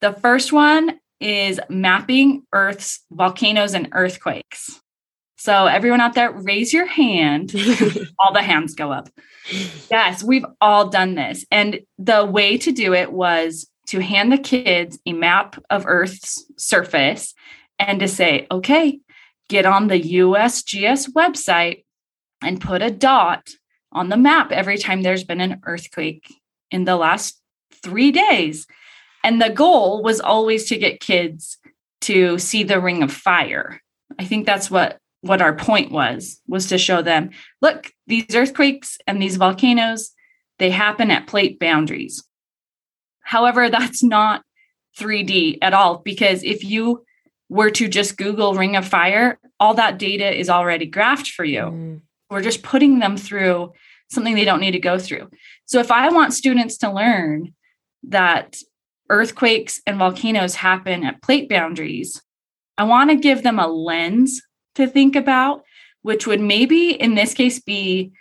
The 0.01 0.13
first 0.13 0.51
one 0.51 0.99
is 1.19 1.59
mapping 1.69 2.43
Earth's 2.51 3.03
volcanoes 3.11 3.75
and 3.75 3.89
earthquakes. 3.91 4.81
So, 5.37 5.67
everyone 5.67 6.01
out 6.01 6.13
there, 6.13 6.31
raise 6.31 6.73
your 6.73 6.87
hand. 6.87 7.53
all 8.19 8.33
the 8.33 8.41
hands 8.41 8.73
go 8.73 8.91
up. 8.91 9.09
Yes, 9.89 10.23
we've 10.23 10.45
all 10.59 10.89
done 10.89 11.15
this. 11.15 11.45
And 11.51 11.81
the 11.97 12.25
way 12.25 12.57
to 12.57 12.71
do 12.71 12.93
it 12.93 13.11
was 13.11 13.69
to 13.87 13.99
hand 13.99 14.31
the 14.31 14.37
kids 14.37 14.99
a 15.05 15.13
map 15.13 15.63
of 15.69 15.85
Earth's 15.85 16.43
surface 16.57 17.33
and 17.79 17.99
to 17.99 18.07
say, 18.07 18.47
okay, 18.51 18.99
get 19.47 19.65
on 19.65 19.87
the 19.87 20.01
USGS 20.01 21.11
website 21.13 21.85
and 22.41 22.61
put 22.61 22.81
a 22.81 22.91
dot 22.91 23.47
on 23.91 24.09
the 24.09 24.17
map 24.17 24.51
every 24.51 24.77
time 24.77 25.01
there's 25.01 25.23
been 25.23 25.41
an 25.41 25.61
earthquake 25.65 26.33
in 26.71 26.83
the 26.83 26.95
last 26.95 27.39
three 27.71 28.11
days. 28.11 28.67
And 29.23 29.41
the 29.41 29.49
goal 29.49 30.03
was 30.03 30.19
always 30.19 30.67
to 30.69 30.77
get 30.77 30.99
kids 30.99 31.57
to 32.01 32.37
see 32.37 32.63
the 32.63 32.79
ring 32.79 33.03
of 33.03 33.11
fire. 33.11 33.81
I 34.19 34.25
think 34.25 34.45
that's 34.45 34.69
what 34.69 34.99
what 35.27 35.41
our 35.41 35.55
point 35.55 35.91
was 35.91 36.41
was 36.47 36.67
to 36.67 36.77
show 36.77 37.01
them 37.01 37.29
look 37.61 37.91
these 38.07 38.35
earthquakes 38.35 38.97
and 39.07 39.21
these 39.21 39.37
volcanoes 39.37 40.11
they 40.59 40.71
happen 40.71 41.11
at 41.11 41.27
plate 41.27 41.59
boundaries. 41.59 42.23
However 43.21 43.69
that's 43.69 44.03
not 44.03 44.43
3d 44.99 45.59
at 45.61 45.73
all 45.73 45.99
because 45.99 46.43
if 46.43 46.63
you 46.63 47.05
were 47.49 47.71
to 47.71 47.87
just 47.87 48.17
google 48.17 48.55
ring 48.55 48.75
of 48.75 48.87
fire 48.87 49.39
all 49.59 49.75
that 49.75 49.97
data 49.97 50.37
is 50.37 50.49
already 50.49 50.89
graphed 50.89 51.31
for 51.31 51.45
you. 51.45 51.61
Mm. 51.61 52.01
we're 52.29 52.41
just 52.41 52.63
putting 52.63 52.99
them 52.99 53.15
through 53.15 53.71
something 54.09 54.35
they 54.35 54.45
don't 54.45 54.61
need 54.61 54.71
to 54.71 54.79
go 54.79 54.97
through. 54.97 55.29
So 55.65 55.79
if 55.79 55.91
i 55.91 56.09
want 56.09 56.33
students 56.33 56.77
to 56.79 56.91
learn 56.91 57.53
that 58.03 58.57
earthquakes 59.09 59.81
and 59.85 59.97
volcanoes 59.97 60.55
happen 60.55 61.03
at 61.03 61.21
plate 61.21 61.47
boundaries 61.47 62.21
i 62.77 62.83
want 62.83 63.09
to 63.09 63.15
give 63.15 63.43
them 63.43 63.59
a 63.59 63.67
lens 63.67 64.41
to 64.77 64.87
think 64.87 65.15
about, 65.15 65.63
which 66.01 66.25
would 66.25 66.41
maybe 66.41 66.91
in 66.91 67.15
this 67.15 67.33
case 67.33 67.59
be 67.59 68.11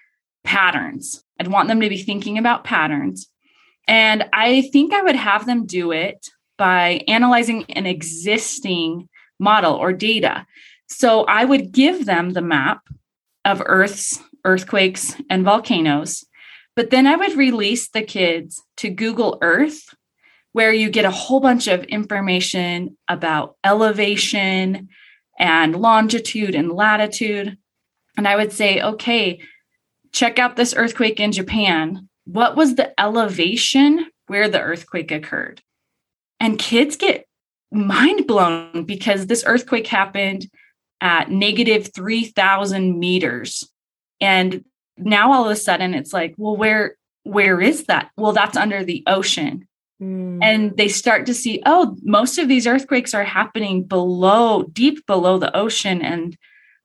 patterns. 0.44 1.22
I'd 1.40 1.48
want 1.48 1.68
them 1.68 1.80
to 1.80 1.88
be 1.88 2.02
thinking 2.02 2.38
about 2.38 2.64
patterns. 2.64 3.28
And 3.88 4.28
I 4.32 4.62
think 4.72 4.92
I 4.92 5.02
would 5.02 5.16
have 5.16 5.46
them 5.46 5.66
do 5.66 5.92
it 5.92 6.28
by 6.58 7.04
analyzing 7.06 7.64
an 7.70 7.86
existing 7.86 9.08
model 9.38 9.74
or 9.74 9.92
data. 9.92 10.46
So 10.88 11.24
I 11.24 11.44
would 11.44 11.72
give 11.72 12.06
them 12.06 12.30
the 12.30 12.42
map 12.42 12.80
of 13.44 13.62
Earth's 13.64 14.20
earthquakes 14.44 15.16
and 15.28 15.44
volcanoes, 15.44 16.24
but 16.74 16.90
then 16.90 17.06
I 17.06 17.16
would 17.16 17.36
release 17.36 17.88
the 17.88 18.02
kids 18.02 18.62
to 18.78 18.90
Google 18.90 19.38
Earth, 19.42 19.94
where 20.52 20.72
you 20.72 20.88
get 20.88 21.04
a 21.04 21.10
whole 21.10 21.40
bunch 21.40 21.66
of 21.66 21.84
information 21.84 22.96
about 23.08 23.56
elevation 23.64 24.88
and 25.38 25.76
longitude 25.76 26.54
and 26.54 26.72
latitude. 26.72 27.56
And 28.16 28.26
I 28.26 28.36
would 28.36 28.52
say, 28.52 28.80
okay, 28.80 29.40
check 30.12 30.38
out 30.38 30.56
this 30.56 30.74
earthquake 30.76 31.20
in 31.20 31.32
Japan. 31.32 32.08
What 32.24 32.56
was 32.56 32.74
the 32.74 32.98
elevation 33.00 34.06
where 34.26 34.48
the 34.48 34.60
earthquake 34.60 35.10
occurred? 35.10 35.62
And 36.40 36.58
kids 36.58 36.96
get 36.96 37.26
mind 37.70 38.26
blown 38.26 38.84
because 38.84 39.26
this 39.26 39.44
earthquake 39.46 39.86
happened 39.86 40.46
at 41.00 41.30
negative 41.30 41.90
3,000 41.94 42.98
meters. 42.98 43.70
And 44.20 44.64
now 44.96 45.32
all 45.32 45.44
of 45.44 45.50
a 45.50 45.56
sudden 45.56 45.94
it's 45.94 46.12
like, 46.12 46.34
well, 46.38 46.56
where 46.56 46.96
where 47.26 47.60
is 47.60 47.86
that? 47.86 48.10
Well, 48.16 48.32
that's 48.32 48.56
under 48.56 48.84
the 48.84 49.02
ocean. 49.06 49.66
Mm. 50.00 50.38
And 50.42 50.76
they 50.76 50.88
start 50.88 51.26
to 51.26 51.34
see, 51.34 51.62
oh, 51.64 51.96
most 52.02 52.38
of 52.38 52.48
these 52.48 52.66
earthquakes 52.66 53.14
are 53.14 53.24
happening 53.24 53.84
below, 53.84 54.64
deep 54.64 55.06
below 55.06 55.38
the 55.38 55.54
ocean. 55.56 56.02
And 56.02 56.36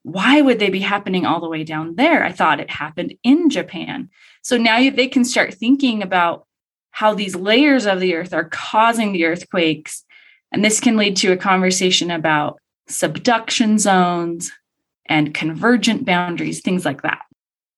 why 0.04 0.42
would 0.42 0.60
they 0.60 0.70
be 0.70 0.80
happening 0.80 1.26
all 1.26 1.42
the 1.42 1.50
way 1.50 1.64
down 1.64 1.96
there? 1.96 2.24
I 2.24 2.32
thought 2.32 2.60
it 2.60 2.70
happened 2.70 3.16
in 3.24 3.50
Japan. 3.50 4.10
So 4.42 4.58
now 4.58 4.78
they 4.90 5.08
can 5.08 5.26
start 5.26 5.54
thinking 5.54 6.02
about 6.02 6.46
how 6.92 7.14
these 7.14 7.36
layers 7.36 7.86
of 7.86 8.00
the 8.00 8.16
earth 8.16 8.34
are 8.34 8.50
causing 8.50 9.12
the 9.12 9.26
earthquakes. 9.26 10.04
And 10.52 10.64
this 10.64 10.80
can 10.80 10.98
lead 10.98 11.16
to 11.18 11.32
a 11.32 11.38
conversation 11.38 12.12
about 12.12 12.60
subduction 12.88 13.78
zones 13.78 14.52
and 15.06 15.34
convergent 15.34 16.06
boundaries, 16.06 16.62
things 16.62 16.86
like 16.86 17.02
that. 17.04 17.22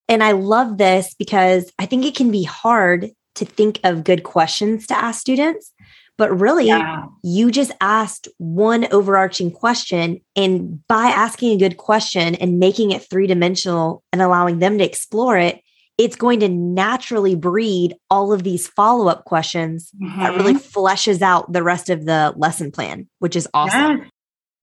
And 0.07 0.23
I 0.23 0.33
love 0.33 0.77
this 0.77 1.13
because 1.13 1.71
I 1.79 1.85
think 1.85 2.05
it 2.05 2.15
can 2.15 2.31
be 2.31 2.43
hard 2.43 3.11
to 3.35 3.45
think 3.45 3.79
of 3.83 4.03
good 4.03 4.23
questions 4.23 4.87
to 4.87 4.97
ask 4.97 5.19
students. 5.19 5.71
But 6.17 6.39
really, 6.39 6.67
yeah. 6.67 7.05
you 7.23 7.49
just 7.49 7.71
asked 7.81 8.27
one 8.37 8.85
overarching 8.91 9.49
question. 9.49 10.21
And 10.35 10.85
by 10.87 11.05
asking 11.05 11.53
a 11.53 11.57
good 11.57 11.77
question 11.77 12.35
and 12.35 12.59
making 12.59 12.91
it 12.91 13.09
three 13.09 13.25
dimensional 13.25 14.03
and 14.11 14.21
allowing 14.21 14.59
them 14.59 14.77
to 14.77 14.83
explore 14.83 15.37
it, 15.37 15.59
it's 15.97 16.15
going 16.15 16.39
to 16.41 16.49
naturally 16.49 17.35
breed 17.35 17.95
all 18.09 18.31
of 18.31 18.43
these 18.43 18.67
follow 18.67 19.07
up 19.07 19.25
questions 19.25 19.91
mm-hmm. 19.99 20.19
that 20.19 20.35
really 20.35 20.53
fleshes 20.53 21.21
out 21.21 21.51
the 21.51 21.63
rest 21.63 21.89
of 21.89 22.05
the 22.05 22.33
lesson 22.35 22.71
plan, 22.71 23.07
which 23.19 23.35
is 23.35 23.47
awesome. 23.53 23.97
Yeah. 23.97 24.05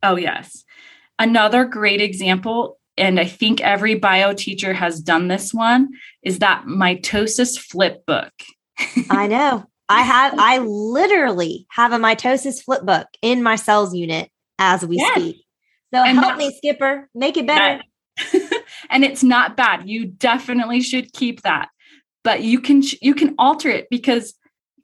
Oh, 0.02 0.16
yes. 0.16 0.64
Another 1.18 1.64
great 1.64 2.00
example, 2.00 2.78
and 2.96 3.20
I 3.20 3.26
think 3.26 3.60
every 3.60 3.96
bio 3.96 4.34
teacher 4.34 4.72
has 4.72 5.00
done 5.00 5.28
this 5.28 5.52
one, 5.52 5.88
is 6.22 6.38
that 6.38 6.64
mitosis 6.66 7.58
flip 7.58 8.06
book. 8.06 8.32
I 9.10 9.26
know. 9.26 9.64
I 9.88 10.02
have, 10.02 10.34
I 10.38 10.58
literally 10.58 11.66
have 11.70 11.92
a 11.92 11.98
mitosis 11.98 12.62
flip 12.62 12.82
book 12.82 13.08
in 13.22 13.42
my 13.42 13.56
cells 13.56 13.94
unit 13.94 14.30
as 14.58 14.86
we 14.86 14.96
yes. 14.96 15.12
speak. 15.12 15.44
So 15.92 16.04
and 16.04 16.18
help 16.18 16.36
me, 16.36 16.54
Skipper, 16.56 17.08
make 17.14 17.36
it 17.36 17.46
better. 17.46 17.82
and 18.90 19.04
it's 19.04 19.24
not 19.24 19.56
bad. 19.56 19.88
You 19.88 20.06
definitely 20.06 20.80
should 20.80 21.12
keep 21.12 21.42
that. 21.42 21.68
But 22.22 22.42
you 22.42 22.60
can 22.60 22.82
you 23.00 23.14
can 23.14 23.34
alter 23.38 23.70
it 23.70 23.88
because 23.90 24.34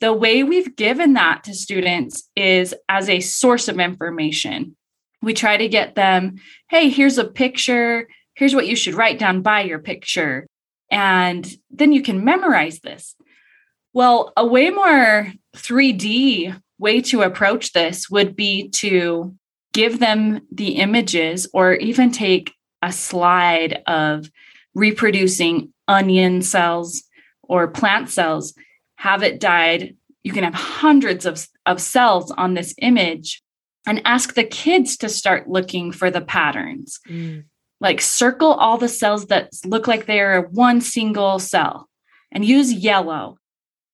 the 0.00 0.12
way 0.12 0.42
we've 0.42 0.74
given 0.76 1.14
that 1.14 1.44
to 1.44 1.54
students 1.54 2.28
is 2.34 2.74
as 2.88 3.08
a 3.08 3.20
source 3.20 3.68
of 3.68 3.78
information. 3.78 4.76
We 5.22 5.34
try 5.34 5.56
to 5.56 5.68
get 5.68 5.94
them, 5.94 6.36
hey, 6.70 6.88
here's 6.88 7.18
a 7.18 7.24
picture. 7.24 8.08
Here's 8.34 8.54
what 8.54 8.66
you 8.66 8.76
should 8.76 8.94
write 8.94 9.18
down 9.18 9.42
by 9.42 9.62
your 9.62 9.78
picture. 9.78 10.46
And 10.90 11.46
then 11.70 11.92
you 11.92 12.02
can 12.02 12.24
memorize 12.24 12.80
this. 12.80 13.16
Well, 13.96 14.34
a 14.36 14.44
way 14.44 14.68
more 14.68 15.32
3D 15.56 16.60
way 16.78 17.00
to 17.00 17.22
approach 17.22 17.72
this 17.72 18.10
would 18.10 18.36
be 18.36 18.68
to 18.68 19.34
give 19.72 20.00
them 20.00 20.42
the 20.52 20.72
images 20.72 21.48
or 21.54 21.72
even 21.72 22.12
take 22.12 22.52
a 22.82 22.92
slide 22.92 23.82
of 23.86 24.30
reproducing 24.74 25.72
onion 25.88 26.42
cells 26.42 27.04
or 27.42 27.68
plant 27.68 28.10
cells, 28.10 28.52
have 28.96 29.22
it 29.22 29.40
dyed. 29.40 29.96
You 30.22 30.34
can 30.34 30.44
have 30.44 30.52
hundreds 30.52 31.24
of, 31.24 31.48
of 31.64 31.80
cells 31.80 32.30
on 32.30 32.52
this 32.52 32.74
image 32.82 33.42
and 33.86 34.02
ask 34.04 34.34
the 34.34 34.44
kids 34.44 34.98
to 34.98 35.08
start 35.08 35.48
looking 35.48 35.90
for 35.90 36.10
the 36.10 36.20
patterns. 36.20 37.00
Mm. 37.08 37.44
Like 37.80 38.02
circle 38.02 38.52
all 38.52 38.76
the 38.76 38.88
cells 38.88 39.28
that 39.28 39.54
look 39.64 39.86
like 39.86 40.04
they're 40.04 40.42
one 40.42 40.82
single 40.82 41.38
cell 41.38 41.88
and 42.30 42.44
use 42.44 42.70
yellow 42.70 43.38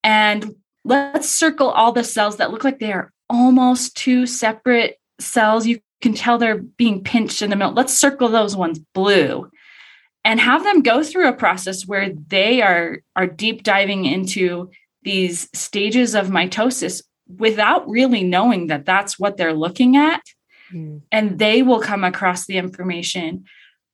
and 0.04 0.54
let's 0.84 1.30
circle 1.30 1.68
all 1.68 1.92
the 1.92 2.04
cells 2.04 2.36
that 2.36 2.50
look 2.50 2.64
like 2.64 2.78
they 2.78 2.92
are 2.92 3.12
almost 3.30 3.96
two 3.96 4.26
separate 4.26 4.98
cells. 5.20 5.66
You 5.66 5.80
can 6.00 6.14
tell 6.14 6.38
they're 6.38 6.58
being 6.58 7.02
pinched 7.02 7.42
in 7.42 7.50
the 7.50 7.56
middle. 7.56 7.72
Let's 7.72 7.96
circle 7.96 8.28
those 8.28 8.56
ones 8.56 8.78
blue 8.92 9.50
and 10.24 10.40
have 10.40 10.64
them 10.64 10.82
go 10.82 11.02
through 11.02 11.28
a 11.28 11.32
process 11.32 11.86
where 11.86 12.10
they 12.28 12.62
are, 12.62 12.98
are 13.16 13.26
deep 13.26 13.62
diving 13.62 14.04
into 14.04 14.70
these 15.02 15.48
stages 15.54 16.14
of 16.14 16.28
mitosis 16.28 17.02
without 17.38 17.88
really 17.88 18.22
knowing 18.22 18.68
that 18.68 18.84
that's 18.84 19.18
what 19.18 19.36
they're 19.36 19.54
looking 19.54 19.96
at. 19.96 20.22
Mm. 20.72 21.02
And 21.10 21.38
they 21.38 21.62
will 21.62 21.80
come 21.80 22.04
across 22.04 22.46
the 22.46 22.56
information. 22.56 23.44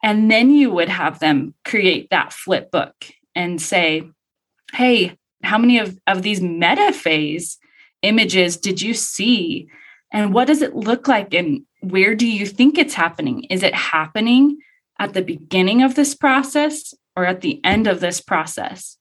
And 0.03 0.31
then 0.31 0.51
you 0.51 0.71
would 0.71 0.89
have 0.89 1.19
them 1.19 1.55
create 1.65 2.11
that 2.11 2.33
flip 2.33 2.71
book 2.71 2.95
and 3.35 3.61
say, 3.61 4.09
hey, 4.73 5.17
how 5.43 5.59
many 5.59 5.79
of, 5.79 5.99
of 6.07 6.23
these 6.23 6.41
metaphase 6.41 7.57
images 8.03 8.57
did 8.57 8.81
you 8.81 8.95
see? 8.95 9.69
And 10.13 10.33
what 10.33 10.47
does 10.47 10.63
it 10.63 10.75
look 10.75 11.09
like? 11.09 11.35
And 11.35 11.63
where 11.81 12.15
do 12.15 12.27
you 12.27 12.47
think 12.47 12.79
it's 12.79 12.95
happening? 12.95 13.45
Is 13.45 13.63
it 13.63 13.75
happening 13.75 14.59
at 14.99 15.15
the 15.15 15.23
beginning 15.23 15.83
of 15.83 15.95
this 15.95 16.15
process 16.15 16.95
or 17.17 17.25
at 17.25 17.41
the 17.41 17.61
end 17.65 17.87
of 17.87 18.01
this 18.01 18.21
process? 18.21 18.97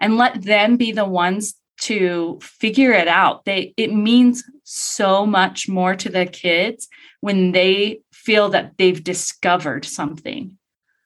And 0.00 0.16
let 0.16 0.42
them 0.42 0.76
be 0.76 0.92
the 0.92 1.04
ones 1.04 1.54
to 1.82 2.38
figure 2.42 2.92
it 2.92 3.08
out. 3.08 3.44
They 3.44 3.74
it 3.76 3.92
means 3.92 4.44
so 4.64 5.26
much 5.26 5.68
more 5.68 5.96
to 5.96 6.08
the 6.08 6.26
kids 6.26 6.88
when 7.20 7.52
they 7.52 8.00
feel 8.12 8.48
that 8.50 8.78
they've 8.78 9.02
discovered 9.02 9.84
something. 9.84 10.56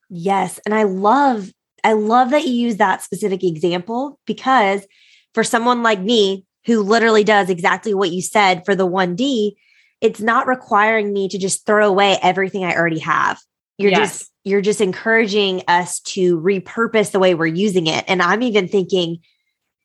Yes, 0.09 0.61
and 0.65 0.75
I 0.75 0.85
love 0.85 1.51
I 1.87 1.93
love 1.93 2.31
that 2.31 2.45
you 2.45 2.53
use 2.53 2.79
that 2.79 3.01
specific 3.01 3.45
example 3.45 4.19
because 4.27 4.85
for 5.35 5.45
someone 5.45 5.85
like 5.85 6.01
me 6.01 6.45
who 6.65 6.83
literally 6.83 7.23
does 7.23 7.49
exactly 7.49 7.95
what 7.95 8.11
you 8.11 8.21
said 8.21 8.65
for 8.65 8.75
the 8.75 8.89
1D, 8.89 9.53
it's 10.01 10.21
not 10.21 10.49
requiring 10.49 11.13
me 11.13 11.29
to 11.29 11.39
just 11.39 11.65
throw 11.65 11.87
away 11.87 12.19
everything 12.21 12.65
I 12.65 12.75
already 12.75 12.99
have. 12.99 13.39
You're 13.79 13.93
yes. 13.93 14.19
just 14.19 14.33
you're 14.43 14.63
just 14.63 14.81
encouraging 14.81 15.63
us 15.69 16.01
to 16.01 16.41
repurpose 16.41 17.13
the 17.13 17.21
way 17.21 17.37
we're 17.37 17.47
using 17.47 17.87
it. 17.87 18.05
And 18.09 18.21
I'm 18.21 18.43
even 18.43 18.67
thinking, 18.67 19.19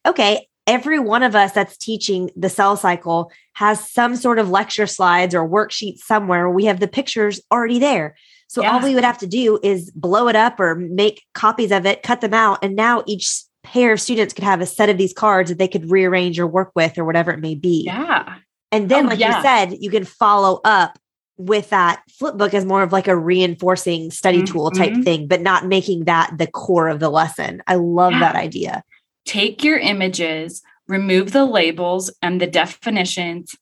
okay, 0.03 0.47
every 0.65 0.97
one 0.97 1.21
of 1.21 1.35
us 1.35 1.51
that's 1.51 1.77
teaching 1.77 2.31
the 2.35 2.49
cell 2.49 2.77
cycle 2.77 3.31
has 3.53 3.91
some 3.91 4.15
sort 4.15 4.39
of 4.39 4.49
lecture 4.49 4.87
slides 4.87 5.35
or 5.35 5.47
worksheet 5.47 5.97
somewhere. 5.97 6.49
We 6.49 6.65
have 6.65 6.79
the 6.79 6.87
pictures 6.87 7.41
already 7.51 7.77
there. 7.77 8.15
So 8.51 8.61
yeah. 8.61 8.73
all 8.73 8.81
we 8.81 8.95
would 8.95 9.05
have 9.05 9.17
to 9.19 9.27
do 9.27 9.61
is 9.63 9.91
blow 9.91 10.27
it 10.27 10.35
up 10.35 10.59
or 10.59 10.75
make 10.75 11.23
copies 11.33 11.71
of 11.71 11.85
it, 11.85 12.03
cut 12.03 12.19
them 12.19 12.33
out. 12.33 12.59
And 12.61 12.75
now 12.75 13.01
each 13.07 13.43
pair 13.63 13.93
of 13.93 14.01
students 14.01 14.33
could 14.33 14.43
have 14.43 14.59
a 14.59 14.65
set 14.65 14.89
of 14.89 14.97
these 14.97 15.13
cards 15.13 15.49
that 15.49 15.57
they 15.57 15.69
could 15.69 15.89
rearrange 15.89 16.37
or 16.37 16.45
work 16.45 16.73
with 16.75 16.97
or 16.97 17.05
whatever 17.05 17.31
it 17.31 17.39
may 17.39 17.55
be. 17.55 17.83
Yeah. 17.85 18.39
And 18.69 18.89
then, 18.89 19.05
oh, 19.05 19.07
like 19.07 19.19
yeah. 19.19 19.37
you 19.37 19.41
said, 19.41 19.77
you 19.79 19.89
can 19.89 20.03
follow 20.03 20.59
up 20.65 20.99
with 21.37 21.69
that 21.69 22.03
flip 22.09 22.35
book 22.35 22.53
as 22.53 22.65
more 22.65 22.83
of 22.83 22.91
like 22.91 23.07
a 23.07 23.15
reinforcing 23.15 24.11
study 24.11 24.39
mm-hmm. 24.39 24.53
tool 24.53 24.69
type 24.69 25.01
thing, 25.05 25.27
but 25.27 25.39
not 25.39 25.65
making 25.65 26.03
that 26.03 26.33
the 26.37 26.47
core 26.47 26.89
of 26.89 26.99
the 26.99 27.09
lesson. 27.09 27.63
I 27.67 27.75
love 27.75 28.11
yeah. 28.11 28.19
that 28.19 28.35
idea. 28.35 28.83
Take 29.23 29.63
your 29.63 29.77
images, 29.77 30.61
remove 30.89 31.31
the 31.31 31.45
labels 31.45 32.13
and 32.21 32.41
the 32.41 32.47
definitions, 32.47 33.55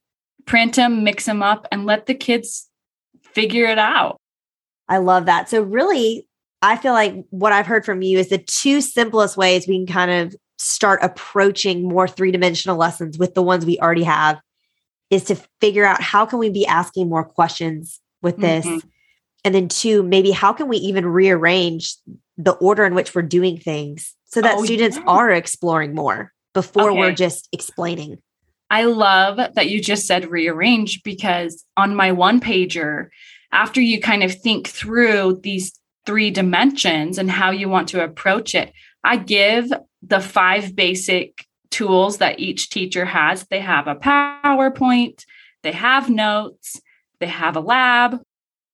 print 0.47 0.77
them, 0.77 1.03
mix 1.03 1.25
them 1.25 1.43
up, 1.43 1.67
and 1.71 1.85
let 1.85 2.07
the 2.07 2.15
kids 2.15 2.69
figure 3.21 3.65
it 3.65 3.77
out. 3.77 4.19
I 4.89 4.97
love 4.97 5.27
that. 5.27 5.49
So, 5.49 5.61
really, 5.61 6.27
I 6.61 6.75
feel 6.75 6.93
like 6.93 7.25
what 7.29 7.53
I've 7.53 7.67
heard 7.67 7.85
from 7.85 8.01
you 8.01 8.19
is 8.19 8.29
the 8.29 8.37
two 8.37 8.81
simplest 8.81 9.37
ways 9.37 9.67
we 9.67 9.77
can 9.85 9.93
kind 9.93 10.11
of 10.11 10.35
start 10.57 10.99
approaching 11.01 11.87
more 11.87 12.07
three 12.07 12.31
dimensional 12.31 12.77
lessons 12.77 13.17
with 13.17 13.33
the 13.33 13.41
ones 13.41 13.65
we 13.65 13.79
already 13.79 14.03
have 14.03 14.39
is 15.09 15.23
to 15.25 15.35
figure 15.61 15.85
out 15.85 16.01
how 16.01 16.25
can 16.25 16.37
we 16.37 16.49
be 16.49 16.67
asking 16.67 17.09
more 17.09 17.23
questions 17.23 17.99
with 18.21 18.37
this 18.37 18.65
mm-hmm. 18.65 18.87
and 19.45 19.55
then 19.55 19.69
two 19.69 20.03
maybe 20.03 20.31
how 20.31 20.51
can 20.51 20.67
we 20.67 20.77
even 20.77 21.05
rearrange 21.05 21.95
the 22.37 22.51
order 22.53 22.85
in 22.85 22.93
which 22.93 23.15
we're 23.15 23.21
doing 23.21 23.57
things 23.57 24.15
so 24.25 24.41
that 24.41 24.57
oh, 24.57 24.65
students 24.65 24.97
yeah. 24.97 25.03
are 25.07 25.31
exploring 25.31 25.95
more 25.95 26.33
before 26.53 26.91
okay. 26.91 26.99
we're 26.99 27.13
just 27.13 27.47
explaining 27.53 28.17
i 28.69 28.83
love 28.83 29.37
that 29.55 29.69
you 29.69 29.81
just 29.81 30.05
said 30.05 30.29
rearrange 30.29 31.01
because 31.03 31.65
on 31.77 31.95
my 31.95 32.11
one 32.11 32.41
pager 32.41 33.07
after 33.51 33.81
you 33.81 33.99
kind 33.99 34.23
of 34.23 34.33
think 34.33 34.67
through 34.67 35.39
these 35.43 35.73
three 36.05 36.31
dimensions 36.31 37.17
and 37.17 37.29
how 37.29 37.51
you 37.51 37.69
want 37.69 37.89
to 37.89 38.03
approach 38.03 38.55
it, 38.55 38.73
I 39.03 39.17
give 39.17 39.71
the 40.01 40.19
five 40.19 40.75
basic 40.75 41.45
tools 41.71 42.17
that 42.17 42.39
each 42.39 42.69
teacher 42.69 43.05
has. 43.05 43.45
They 43.45 43.59
have 43.59 43.87
a 43.87 43.95
PowerPoint, 43.95 45.25
they 45.63 45.71
have 45.71 46.09
notes, 46.09 46.79
they 47.19 47.27
have 47.27 47.55
a 47.55 47.61
lab, 47.61 48.19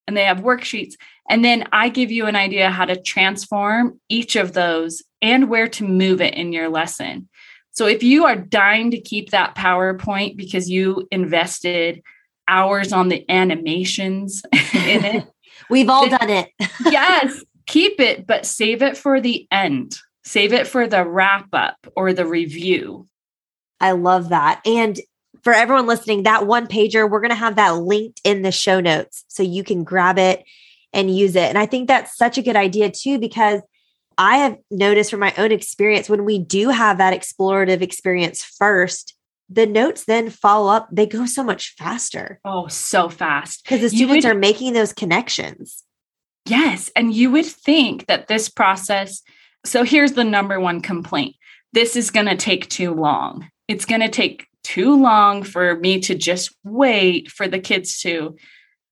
and 0.08 0.16
they 0.16 0.24
have 0.24 0.40
worksheets. 0.40 0.94
And 1.30 1.44
then 1.44 1.68
I 1.72 1.90
give 1.90 2.12
you 2.12 2.28
an 2.28 2.36
idea 2.36 2.70
how 2.70 2.86
to 2.86 3.02
transform 3.02 4.00
each 4.10 4.36
of 4.36 4.54
those 4.54 5.04
and 5.22 5.50
where 5.50 5.68
to 5.70 5.84
move 5.84 6.22
it 6.22 6.36
in 6.36 6.54
your 6.54 6.70
lesson. 6.70 7.28
So 7.72 7.88
if 7.88 8.04
you 8.04 8.26
are 8.26 8.36
dying 8.36 8.92
to 8.92 9.02
keep 9.02 9.32
that 9.32 9.56
PowerPoint 9.56 10.38
because 10.38 10.70
you 10.70 11.08
invested 11.12 12.02
hours 12.48 12.94
on 12.94 13.10
the 13.10 13.30
animations 13.30 14.44
in 14.54 15.06
it. 15.06 15.28
We've 15.70 15.90
all 15.90 16.08
done 16.10 16.30
it. 16.30 16.50
yes, 16.86 17.44
keep 17.66 18.00
it, 18.00 18.28
but 18.28 18.46
save 18.46 18.82
it 18.82 18.98
for 18.98 19.20
the 19.20 19.48
end. 19.52 19.98
Save 20.24 20.54
it 20.54 20.68
for 20.68 20.88
the 20.88 21.06
wrap 21.06 21.48
up 21.54 21.78
or 21.96 22.14
the 22.14 22.26
review. 22.26 23.08
I 23.80 23.92
love 23.92 24.30
that. 24.30 24.62
And 24.66 25.00
for 25.44 25.54
everyone 25.54 25.86
listening, 25.86 26.24
that 26.24 26.48
one 26.48 26.68
pager, 26.68 27.10
we're 27.10 27.22
going 27.22 27.30
to 27.30 27.36
have 27.36 27.58
that 27.58 27.78
linked 27.78 28.22
in 28.24 28.42
the 28.42 28.52
show 28.52 28.80
notes 28.80 29.26
so 29.28 29.44
you 29.44 29.64
can 29.64 29.84
grab 29.84 30.18
it 30.18 30.44
and 30.94 31.16
use 31.16 31.36
it. 31.36 31.50
And 31.50 31.58
I 31.58 31.66
think 31.66 31.88
that's 31.88 32.18
such 32.18 32.38
a 32.38 32.42
good 32.42 32.56
idea 32.56 32.90
too, 32.90 33.20
because 33.20 33.62
I 34.18 34.38
have 34.38 34.58
noticed 34.72 35.12
from 35.12 35.20
my 35.20 35.34
own 35.38 35.52
experience 35.52 36.10
when 36.10 36.26
we 36.26 36.40
do 36.40 36.70
have 36.70 36.98
that 36.98 37.14
explorative 37.14 37.82
experience 37.82 38.44
first, 38.44 39.15
the 39.50 39.66
notes 39.66 40.06
then 40.06 40.30
follow 40.30 40.72
up, 40.72 40.88
they 40.92 41.06
go 41.06 41.26
so 41.26 41.44
much 41.44 41.76
faster. 41.78 42.40
Oh, 42.44 42.68
so 42.68 43.10
fast. 43.10 43.64
Because 43.64 43.82
the 43.82 43.90
students 43.90 44.26
would, 44.26 44.36
are 44.36 44.38
making 44.38 44.74
those 44.74 44.94
connections. 44.94 45.84
Yes. 46.46 46.90
And 46.96 47.14
you 47.14 47.32
would 47.32 47.46
think 47.46 48.08
that 48.08 48.28
this 48.28 48.50
process, 48.50 49.22
so 49.66 49.84
here's 49.84 50.14
the 50.14 50.24
number 50.24 50.60
one 50.60 50.82
complaint 50.82 51.36
this 51.74 51.98
is 51.98 52.10
going 52.10 52.28
to 52.28 52.38
take 52.38 52.70
too 52.70 52.94
long. 52.94 53.50
It's 53.68 53.84
going 53.84 54.00
to 54.00 54.10
take 54.10 54.48
too 54.64 55.00
long 55.00 55.44
for 55.44 55.76
me 55.76 56.00
to 56.00 56.16
just 56.16 56.56
wait 56.64 57.30
for 57.30 57.50
the 57.50 57.60
kids 57.60 58.00
to 58.00 58.38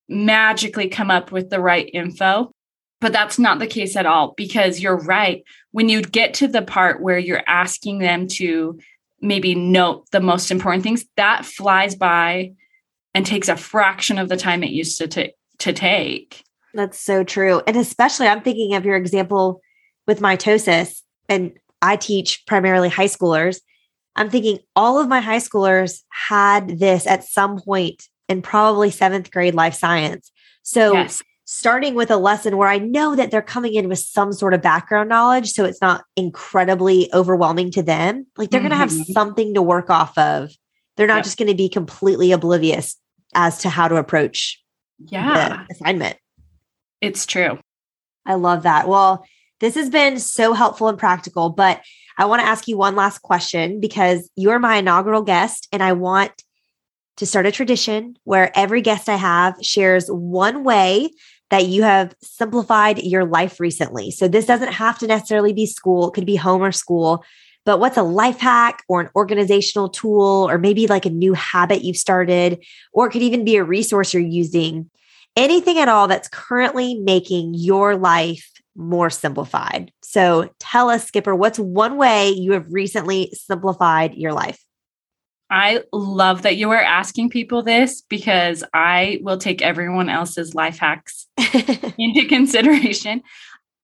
magically 0.10 0.90
come 0.90 1.10
up 1.10 1.32
with 1.32 1.50
the 1.50 1.62
right 1.62 1.90
info. 1.94 2.52
But 3.00 3.14
that's 3.14 3.40
not 3.40 3.60
the 3.60 3.68
case 3.68 3.96
at 3.96 4.06
all 4.06 4.34
because 4.36 4.82
you're 4.82 5.00
right. 5.00 5.44
When 5.72 5.90
you 5.90 6.02
get 6.02 6.34
to 6.36 6.48
the 6.48 6.62
part 6.62 7.02
where 7.02 7.18
you're 7.18 7.44
asking 7.48 8.00
them 8.00 8.28
to 8.34 8.80
maybe 9.24 9.56
note 9.56 10.06
the 10.12 10.20
most 10.20 10.52
important 10.52 10.84
things 10.84 11.06
that 11.16 11.46
flies 11.46 11.96
by 11.96 12.52
and 13.14 13.26
takes 13.26 13.48
a 13.48 13.56
fraction 13.56 14.20
of 14.20 14.30
the 14.30 14.38
time 14.38 14.64
it 14.64 14.72
used 14.72 14.98
to, 14.98 15.08
t- 15.08 15.34
to 15.60 15.74
take 15.74 16.44
That's 16.74 17.00
so 17.00 17.24
true. 17.24 17.62
And 17.66 17.78
especially, 17.78 18.28
I'm 18.28 18.42
thinking 18.42 18.76
of 18.76 18.86
your 18.86 18.98
example 18.98 19.62
with 20.08 20.20
mitosis, 20.20 21.02
and 21.30 21.54
I 21.82 21.96
teach 21.96 22.44
primarily 22.46 22.90
high 22.90 23.06
schoolers. 23.06 23.62
I'm 24.16 24.30
thinking 24.30 24.60
all 24.76 25.00
of 25.00 25.08
my 25.08 25.22
high 25.22 25.38
schoolers 25.38 26.02
had 26.10 26.80
this 26.80 27.08
at 27.08 27.24
some 27.24 27.60
point 27.62 28.04
in 28.28 28.42
probably 28.42 28.92
seventh 28.92 29.32
grade 29.32 29.56
life 29.56 29.74
science. 29.74 30.32
So, 30.64 30.94
yes. 30.94 31.22
Starting 31.54 31.94
with 31.94 32.10
a 32.10 32.18
lesson 32.18 32.58
where 32.58 32.68
I 32.68 32.80
know 32.80 33.16
that 33.16 33.30
they're 33.30 33.40
coming 33.40 33.76
in 33.76 33.88
with 33.88 34.00
some 34.00 34.34
sort 34.34 34.56
of 34.56 34.62
background 34.64 35.08
knowledge, 35.08 35.52
so 35.52 35.66
it's 35.66 35.82
not 35.82 36.04
incredibly 36.16 37.14
overwhelming 37.14 37.70
to 37.72 37.84
them, 37.84 38.26
like 38.38 38.50
they're 38.50 38.60
mm-hmm. 38.60 38.70
going 38.70 38.90
to 38.90 38.96
have 38.96 39.08
something 39.14 39.54
to 39.54 39.62
work 39.62 39.92
off 39.92 40.18
of. 40.18 40.50
They're 40.98 41.06
not 41.06 41.18
yep. 41.18 41.26
just 41.26 41.38
going 41.38 41.50
to 41.50 41.54
be 41.54 41.70
completely 41.70 42.32
oblivious 42.32 42.98
as 43.36 43.60
to 43.60 43.70
how 43.70 43.88
to 43.88 43.98
approach 43.98 44.64
yeah. 44.98 45.66
assignment. 45.70 46.18
It's 47.02 47.28
true. 47.28 47.60
I 48.26 48.34
love 48.34 48.64
that. 48.64 48.88
Well, 48.88 49.24
this 49.60 49.76
has 49.76 49.92
been 49.92 50.20
so 50.20 50.54
helpful 50.54 50.88
and 50.88 50.98
practical, 50.98 51.52
but 51.52 51.82
I 52.18 52.26
want 52.26 52.42
to 52.42 52.48
ask 52.48 52.68
you 52.68 52.78
one 52.78 52.96
last 52.96 53.20
question 53.22 53.80
because 53.80 54.28
you're 54.36 54.58
my 54.58 54.78
inaugural 54.78 55.22
guest 55.22 55.68
and 55.72 55.84
I 55.84 55.94
want 55.94 56.32
to 57.18 57.28
start 57.28 57.46
a 57.46 57.52
tradition 57.52 58.18
where 58.24 58.52
every 58.58 58.82
guest 58.82 59.08
I 59.08 59.18
have 59.18 59.56
shares 59.62 60.08
one 60.08 60.64
way 60.64 61.12
that 61.54 61.68
you 61.68 61.84
have 61.84 62.16
simplified 62.20 63.04
your 63.04 63.26
life 63.26 63.60
recently. 63.60 64.10
So 64.10 64.28
this 64.28 64.48
doesn't 64.48 64.74
have 64.74 64.98
to 64.98 65.06
necessarily 65.06 65.54
be 65.54 65.68
school, 65.68 66.08
it 66.08 66.16
could 66.16 66.26
be 66.26 66.36
home 66.36 66.64
or 66.64 66.72
school, 66.72 67.24
but 67.64 67.80
what's 67.80 67.96
a 67.96 68.02
life 68.02 68.40
hack 68.40 68.82
or 68.90 69.02
an 69.02 69.10
organizational 69.16 69.90
tool 69.90 70.50
or 70.50 70.58
maybe 70.58 70.88
like 70.88 71.06
a 71.06 71.12
new 71.12 71.34
habit 71.34 71.84
you've 71.84 71.96
started 71.96 72.66
or 72.92 73.06
it 73.06 73.12
could 73.12 73.22
even 73.22 73.46
be 73.46 73.58
a 73.58 73.64
resource 73.64 74.16
you're 74.16 74.24
using 74.24 74.90
anything 75.36 75.78
at 75.78 75.90
all 75.90 76.08
that's 76.08 76.28
currently 76.28 76.96
making 76.96 77.54
your 77.54 77.98
life 77.98 78.50
more 78.76 79.12
simplified. 79.12 79.92
So 80.02 80.50
tell 80.60 80.90
us, 80.90 81.06
Skipper, 81.06 81.36
what's 81.36 81.60
one 81.60 81.98
way 81.98 82.32
you 82.32 82.54
have 82.54 82.66
recently 82.72 83.30
simplified 83.34 84.16
your 84.16 84.34
life? 84.34 84.60
I 85.54 85.84
love 85.94 86.42
that 86.42 86.58
you 86.58 86.72
are 86.72 86.82
asking 86.82 87.30
people 87.30 87.62
this 87.62 88.02
because 88.02 88.64
I 88.74 89.20
will 89.22 89.38
take 89.38 89.62
everyone 89.62 90.10
else's 90.10 90.56
life 90.56 90.80
hacks 90.80 91.28
into 91.38 92.26
consideration. 92.28 93.22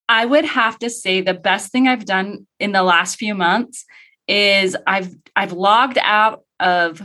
I 0.10 0.26
would 0.26 0.46
have 0.46 0.80
to 0.80 0.90
say 0.90 1.22
the 1.22 1.36
best 1.36 1.72
thing 1.72 1.88
I've 1.88 2.06
done 2.06 2.48
in 2.60 2.72
the 2.72 2.82
last 2.82 3.18
few 3.18 3.36
months 3.36 3.86
is 4.28 4.76
I've 4.88 5.14
I've 5.36 5.52
logged 5.52 6.00
out 6.02 6.42
of 6.60 7.04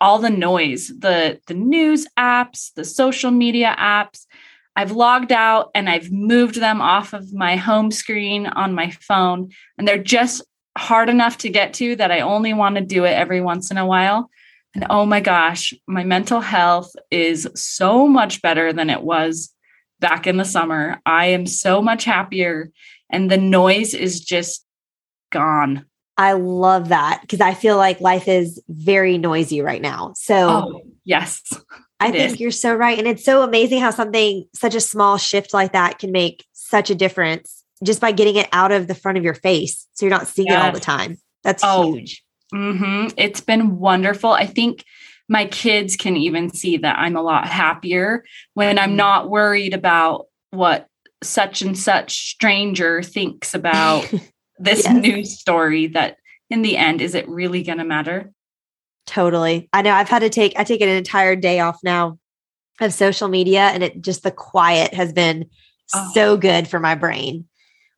all 0.00 0.18
the 0.18 0.30
noise, 0.30 0.88
the 0.88 1.38
the 1.46 1.52
news 1.52 2.06
apps, 2.18 2.72
the 2.72 2.86
social 2.86 3.30
media 3.30 3.76
apps. 3.78 4.24
I've 4.76 4.92
logged 4.92 5.32
out 5.32 5.70
and 5.74 5.90
I've 5.90 6.10
moved 6.10 6.54
them 6.54 6.80
off 6.80 7.12
of 7.12 7.34
my 7.34 7.56
home 7.56 7.90
screen 7.90 8.46
on 8.46 8.74
my 8.74 8.92
phone 8.92 9.50
and 9.76 9.86
they're 9.86 10.02
just 10.02 10.42
hard 10.76 11.08
enough 11.08 11.38
to 11.38 11.48
get 11.48 11.74
to 11.74 11.96
that 11.96 12.12
I 12.12 12.20
only 12.20 12.52
want 12.52 12.76
to 12.76 12.82
do 12.82 13.04
it 13.04 13.10
every 13.10 13.40
once 13.40 13.70
in 13.70 13.78
a 13.78 13.86
while. 13.86 14.30
And 14.74 14.86
oh 14.90 15.06
my 15.06 15.20
gosh, 15.20 15.72
my 15.86 16.04
mental 16.04 16.40
health 16.40 16.92
is 17.10 17.48
so 17.54 18.06
much 18.06 18.42
better 18.42 18.72
than 18.72 18.90
it 18.90 19.02
was 19.02 19.54
back 20.00 20.26
in 20.26 20.36
the 20.36 20.44
summer. 20.44 21.00
I 21.06 21.26
am 21.26 21.46
so 21.46 21.80
much 21.80 22.04
happier 22.04 22.70
and 23.10 23.30
the 23.30 23.38
noise 23.38 23.94
is 23.94 24.20
just 24.20 24.64
gone. 25.30 25.86
I 26.18 26.32
love 26.32 26.88
that 26.88 27.20
because 27.22 27.40
I 27.40 27.54
feel 27.54 27.76
like 27.76 28.00
life 28.00 28.28
is 28.28 28.62
very 28.68 29.18
noisy 29.18 29.60
right 29.60 29.82
now. 29.82 30.12
So, 30.16 30.48
oh, 30.48 30.80
yes, 31.04 31.42
I 32.00 32.10
think 32.10 32.34
is. 32.34 32.40
you're 32.40 32.50
so 32.50 32.74
right. 32.74 32.98
And 32.98 33.06
it's 33.06 33.24
so 33.24 33.42
amazing 33.42 33.80
how 33.80 33.90
something, 33.90 34.46
such 34.54 34.74
a 34.74 34.80
small 34.80 35.18
shift 35.18 35.52
like 35.52 35.72
that, 35.72 35.98
can 35.98 36.12
make 36.12 36.44
such 36.52 36.90
a 36.90 36.94
difference 36.94 37.64
just 37.84 38.00
by 38.00 38.12
getting 38.12 38.36
it 38.36 38.48
out 38.52 38.72
of 38.72 38.88
the 38.88 38.94
front 38.94 39.18
of 39.18 39.24
your 39.24 39.34
face. 39.34 39.86
So 39.94 40.06
you're 40.06 40.14
not 40.14 40.28
seeing 40.28 40.48
yes. 40.48 40.62
it 40.62 40.64
all 40.64 40.72
the 40.72 40.80
time. 40.80 41.18
That's 41.42 41.62
oh, 41.64 41.94
huge. 41.94 42.24
Mm-hmm. 42.54 43.08
It's 43.16 43.40
been 43.40 43.78
wonderful. 43.78 44.30
I 44.30 44.46
think 44.46 44.84
my 45.28 45.46
kids 45.46 45.96
can 45.96 46.16
even 46.16 46.52
see 46.52 46.76
that 46.78 46.98
I'm 46.98 47.16
a 47.16 47.22
lot 47.22 47.48
happier 47.48 48.24
when 48.54 48.78
I'm 48.78 48.90
mm-hmm. 48.90 48.96
not 48.96 49.30
worried 49.30 49.74
about 49.74 50.26
what 50.50 50.88
such 51.22 51.62
and 51.62 51.76
such 51.76 52.30
stranger 52.30 53.02
thinks 53.02 53.54
about 53.54 54.04
this 54.58 54.84
yes. 54.84 55.02
news 55.02 55.38
story 55.38 55.88
that 55.88 56.16
in 56.50 56.62
the 56.62 56.76
end 56.76 57.00
is 57.00 57.14
it 57.14 57.28
really 57.28 57.62
going 57.62 57.78
to 57.78 57.84
matter 57.84 58.30
totally 59.06 59.68
i 59.72 59.82
know 59.82 59.92
i've 59.92 60.08
had 60.08 60.20
to 60.20 60.28
take 60.28 60.52
i 60.56 60.64
take 60.64 60.80
an 60.80 60.88
entire 60.88 61.36
day 61.36 61.60
off 61.60 61.78
now 61.82 62.18
of 62.80 62.92
social 62.92 63.28
media 63.28 63.60
and 63.60 63.82
it 63.82 64.00
just 64.00 64.22
the 64.22 64.30
quiet 64.30 64.92
has 64.92 65.12
been 65.12 65.46
oh. 65.94 66.10
so 66.12 66.36
good 66.36 66.68
for 66.68 66.78
my 66.78 66.94
brain 66.94 67.46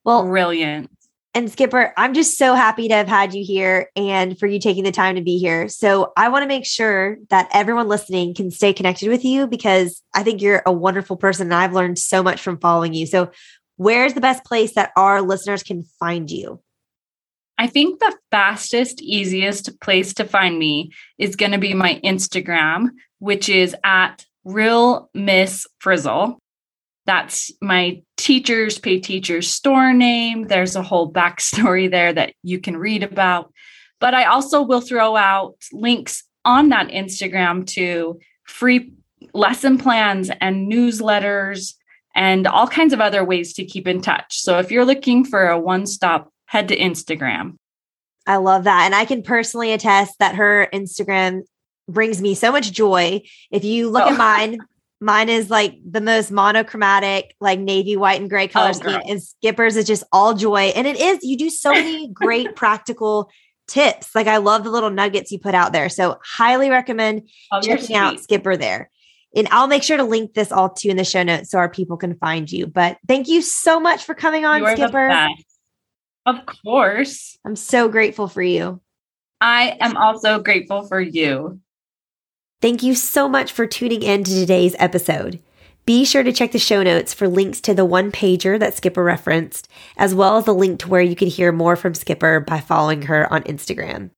well 0.08 0.24
brilliant 0.24 0.90
and 1.34 1.52
Skipper, 1.52 1.92
I'm 1.96 2.14
just 2.14 2.38
so 2.38 2.54
happy 2.54 2.88
to 2.88 2.94
have 2.94 3.06
had 3.06 3.34
you 3.34 3.44
here 3.44 3.90
and 3.94 4.36
for 4.36 4.46
you 4.46 4.58
taking 4.58 4.82
the 4.82 4.90
time 4.90 5.14
to 5.16 5.20
be 5.20 5.38
here. 5.38 5.68
So, 5.68 6.12
I 6.16 6.30
want 6.30 6.42
to 6.42 6.48
make 6.48 6.64
sure 6.64 7.18
that 7.28 7.48
everyone 7.52 7.86
listening 7.86 8.34
can 8.34 8.50
stay 8.50 8.72
connected 8.72 9.08
with 9.08 9.24
you 9.24 9.46
because 9.46 10.02
I 10.14 10.22
think 10.22 10.40
you're 10.40 10.62
a 10.64 10.72
wonderful 10.72 11.16
person 11.16 11.48
and 11.48 11.54
I've 11.54 11.74
learned 11.74 11.98
so 11.98 12.22
much 12.22 12.40
from 12.40 12.58
following 12.58 12.94
you. 12.94 13.06
So, 13.06 13.30
where's 13.76 14.14
the 14.14 14.22
best 14.22 14.42
place 14.44 14.74
that 14.74 14.90
our 14.96 15.20
listeners 15.20 15.62
can 15.62 15.84
find 16.00 16.30
you? 16.30 16.60
I 17.58 17.66
think 17.66 18.00
the 18.00 18.16
fastest, 18.30 19.02
easiest 19.02 19.78
place 19.80 20.14
to 20.14 20.24
find 20.24 20.58
me 20.58 20.92
is 21.18 21.36
going 21.36 21.52
to 21.52 21.58
be 21.58 21.74
my 21.74 22.00
Instagram, 22.02 22.88
which 23.18 23.48
is 23.48 23.76
at 23.84 24.24
Real 24.44 25.10
Miss 25.12 25.66
Frizzle. 25.78 26.40
That's 27.08 27.50
my 27.62 28.02
teachers 28.18 28.78
pay 28.78 29.00
teachers 29.00 29.50
store 29.50 29.94
name. 29.94 30.46
There's 30.46 30.76
a 30.76 30.82
whole 30.82 31.10
backstory 31.10 31.90
there 31.90 32.12
that 32.12 32.34
you 32.42 32.60
can 32.60 32.76
read 32.76 33.02
about. 33.02 33.50
But 33.98 34.12
I 34.12 34.24
also 34.24 34.60
will 34.60 34.82
throw 34.82 35.16
out 35.16 35.56
links 35.72 36.22
on 36.44 36.68
that 36.68 36.88
Instagram 36.88 37.66
to 37.68 38.20
free 38.44 38.92
lesson 39.32 39.78
plans 39.78 40.30
and 40.42 40.70
newsletters 40.70 41.72
and 42.14 42.46
all 42.46 42.68
kinds 42.68 42.92
of 42.92 43.00
other 43.00 43.24
ways 43.24 43.54
to 43.54 43.64
keep 43.64 43.88
in 43.88 44.02
touch. 44.02 44.40
So 44.42 44.58
if 44.58 44.70
you're 44.70 44.84
looking 44.84 45.24
for 45.24 45.48
a 45.48 45.58
one 45.58 45.86
stop, 45.86 46.30
head 46.44 46.68
to 46.68 46.76
Instagram. 46.76 47.54
I 48.26 48.36
love 48.36 48.64
that. 48.64 48.82
And 48.84 48.94
I 48.94 49.06
can 49.06 49.22
personally 49.22 49.72
attest 49.72 50.18
that 50.18 50.34
her 50.34 50.68
Instagram 50.74 51.40
brings 51.88 52.20
me 52.20 52.34
so 52.34 52.52
much 52.52 52.70
joy. 52.70 53.22
If 53.50 53.64
you 53.64 53.88
look 53.88 54.04
oh. 54.04 54.12
at 54.12 54.18
mine, 54.18 54.58
mine 55.00 55.28
is 55.28 55.50
like 55.50 55.78
the 55.88 56.00
most 56.00 56.30
monochromatic, 56.30 57.34
like 57.40 57.60
navy, 57.60 57.96
white, 57.96 58.20
and 58.20 58.28
gray 58.28 58.48
color 58.48 58.70
oh, 58.70 58.72
scheme. 58.72 59.00
And 59.06 59.22
Skipper's 59.22 59.76
is 59.76 59.86
just 59.86 60.04
all 60.12 60.34
joy. 60.34 60.72
And 60.74 60.86
it 60.86 60.98
is, 60.98 61.22
you 61.22 61.36
do 61.36 61.50
so 61.50 61.72
many 61.72 62.08
great 62.12 62.56
practical 62.56 63.30
tips. 63.68 64.14
Like 64.14 64.26
I 64.26 64.38
love 64.38 64.64
the 64.64 64.70
little 64.70 64.90
nuggets 64.90 65.30
you 65.30 65.38
put 65.38 65.54
out 65.54 65.72
there. 65.72 65.88
So 65.88 66.18
highly 66.24 66.70
recommend 66.70 67.28
oh, 67.52 67.60
checking 67.60 67.96
out 67.96 68.18
Skipper 68.20 68.56
there. 68.56 68.90
And 69.36 69.46
I'll 69.50 69.68
make 69.68 69.82
sure 69.82 69.98
to 69.98 70.04
link 70.04 70.34
this 70.34 70.50
all 70.50 70.70
to 70.70 70.88
in 70.88 70.96
the 70.96 71.04
show 71.04 71.22
notes 71.22 71.50
so 71.50 71.58
our 71.58 71.68
people 71.68 71.96
can 71.96 72.16
find 72.16 72.50
you. 72.50 72.66
But 72.66 72.96
thank 73.06 73.28
you 73.28 73.42
so 73.42 73.78
much 73.78 74.04
for 74.04 74.14
coming 74.14 74.44
on, 74.44 74.66
Skipper. 74.74 75.28
Of 76.26 76.46
course. 76.64 77.38
I'm 77.44 77.56
so 77.56 77.88
grateful 77.88 78.26
for 78.26 78.42
you. 78.42 78.80
I 79.40 79.76
am 79.80 79.96
also 79.96 80.40
grateful 80.40 80.86
for 80.86 81.00
you. 81.00 81.60
Thank 82.60 82.82
you 82.82 82.96
so 82.96 83.28
much 83.28 83.52
for 83.52 83.68
tuning 83.68 84.02
in 84.02 84.24
to 84.24 84.32
today's 84.32 84.74
episode. 84.80 85.40
Be 85.86 86.04
sure 86.04 86.24
to 86.24 86.32
check 86.32 86.50
the 86.50 86.58
show 86.58 86.82
notes 86.82 87.14
for 87.14 87.28
links 87.28 87.60
to 87.60 87.72
the 87.72 87.84
one 87.84 88.10
pager 88.10 88.58
that 88.58 88.74
Skipper 88.74 89.04
referenced, 89.04 89.68
as 89.96 90.12
well 90.12 90.38
as 90.38 90.44
the 90.44 90.52
link 90.52 90.80
to 90.80 90.88
where 90.88 91.00
you 91.00 91.14
can 91.14 91.28
hear 91.28 91.52
more 91.52 91.76
from 91.76 91.94
Skipper 91.94 92.40
by 92.40 92.58
following 92.58 93.02
her 93.02 93.32
on 93.32 93.44
Instagram. 93.44 94.10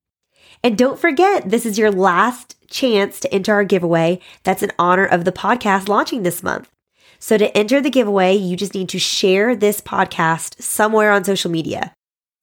And 0.65 0.79
don't 0.79 0.99
forget, 0.99 1.51
this 1.51 1.67
is 1.67 1.77
your 1.79 1.91
last 1.91 2.57
chance 2.71 3.21
to 3.21 3.35
enter 3.35 3.53
our 3.53 3.63
giveaway 3.63 4.21
that's 4.43 4.63
in 4.63 4.73
honor 4.79 5.05
of 5.05 5.27
the 5.27 5.33
podcast 5.33 5.89
launching 5.89 6.23
this 6.23 6.43
month. 6.43 6.71
So 7.19 7.37
to 7.37 7.55
enter 7.55 7.83
the 7.83 7.91
giveaway, 7.91 8.35
you 8.37 8.57
just 8.57 8.73
need 8.73 8.89
to 8.89 8.99
share 8.99 9.55
this 9.55 9.83
podcast 9.83 10.63
somewhere 10.63 11.13
on 11.13 11.25
social 11.25 11.51
media. 11.51 11.93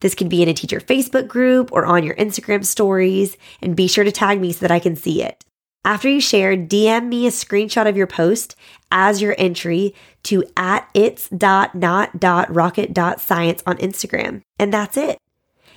This 0.01 0.13
can 0.13 0.29
be 0.29 0.43
in 0.43 0.49
a 0.49 0.53
teacher 0.53 0.79
Facebook 0.79 1.27
group 1.27 1.71
or 1.71 1.87
on 1.87 2.03
your 2.03 2.15
Instagram 2.17 2.63
stories, 2.63 3.35
and 3.63 3.75
be 3.75 3.87
sure 3.87 4.03
to 4.03 4.11
tag 4.11 4.39
me 4.39 4.51
so 4.51 4.59
that 4.59 4.71
I 4.71 4.77
can 4.77 4.95
see 4.95 5.23
it. 5.23 5.43
After 5.87 6.07
you 6.09 6.19
share, 6.19 6.57
DM 6.57 7.07
me 7.07 7.27
a 7.27 7.29
screenshot 7.29 7.87
of 7.87 7.95
your 7.95 8.07
post 8.07 8.57
as 8.91 9.21
your 9.21 9.33
entry 9.37 9.95
to 10.23 10.43
at 10.57 10.89
its.not.rocket.science 10.93 13.63
on 13.65 13.77
Instagram. 13.77 14.41
And 14.59 14.73
that's 14.73 14.97
it. 14.97 15.17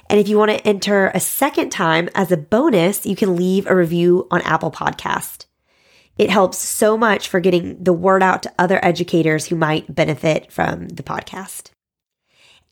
And 0.09 0.18
if 0.18 0.27
you 0.27 0.37
want 0.37 0.51
to 0.51 0.66
enter 0.66 1.12
a 1.14 1.20
second 1.20 1.70
time 1.70 2.09
as 2.16 2.33
a 2.33 2.37
bonus, 2.37 3.07
you 3.07 3.14
can 3.14 3.37
leave 3.37 3.68
a 3.68 3.77
review 3.77 4.27
on 4.33 4.42
Apple 4.42 4.73
Podcast. 4.73 5.46
It 6.18 6.29
helps 6.29 6.59
so 6.59 6.99
much 6.99 7.29
for 7.29 7.38
getting 7.38 7.81
the 7.81 7.92
word 7.92 8.25
out 8.25 8.42
to 8.42 8.53
other 8.59 8.85
educators 8.85 9.46
who 9.46 9.55
might 9.55 9.94
benefit 9.94 10.51
from 10.51 10.88
the 10.88 11.05
podcast. 11.05 11.70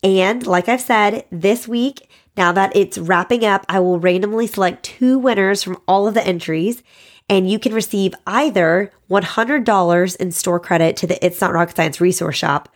And 0.03 0.45
like 0.45 0.69
I've 0.69 0.81
said, 0.81 1.25
this 1.31 1.69
week 1.69 2.11
Now 2.39 2.53
that 2.53 2.77
it's 2.77 2.97
wrapping 2.97 3.45
up, 3.45 3.67
I 3.69 3.81
will 3.81 3.99
randomly 3.99 4.47
select 4.47 4.85
two 4.85 5.19
winners 5.19 5.65
from 5.65 5.77
all 5.89 6.07
of 6.07 6.15
the 6.15 6.25
entries, 6.25 6.85
and 7.29 7.51
you 7.51 7.59
can 7.59 7.75
receive 7.75 8.15
either 8.29 8.93
$100 9.11 10.17
in 10.17 10.31
store 10.31 10.61
credit 10.61 10.97
to 10.99 11.09
the 11.09 11.27
It's 11.27 11.41
Not 11.41 11.53
Rocket 11.53 11.75
Science 11.75 12.01
resource 12.01 12.37
shop 12.37 12.69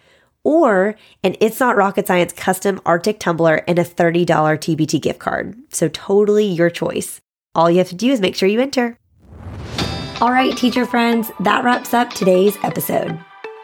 or 0.43 0.97
an 1.23 1.37
It's 1.41 1.61
Not 1.61 1.77
Rocket 1.77 2.09
Science 2.09 2.33
custom 2.33 2.81
Arctic 2.85 3.21
tumbler 3.21 3.63
and 3.69 3.79
a 3.79 3.85
$30 3.85 4.27
TPT 4.27 5.01
gift 5.01 5.21
card. 5.21 5.57
So, 5.69 5.87
totally 5.87 6.47
your 6.47 6.69
choice. 6.69 7.21
All 7.55 7.71
you 7.71 7.79
have 7.79 7.89
to 7.91 7.95
do 7.95 8.11
is 8.11 8.21
make 8.21 8.35
sure 8.35 8.49
you 8.49 8.61
enter. 8.61 8.97
All 10.21 10.33
right, 10.33 10.57
teacher 10.57 10.87
friends, 10.87 11.31
that 11.39 11.63
wraps 11.63 11.95
up 11.95 12.13
today's 12.13 12.57
episode. 12.65 13.17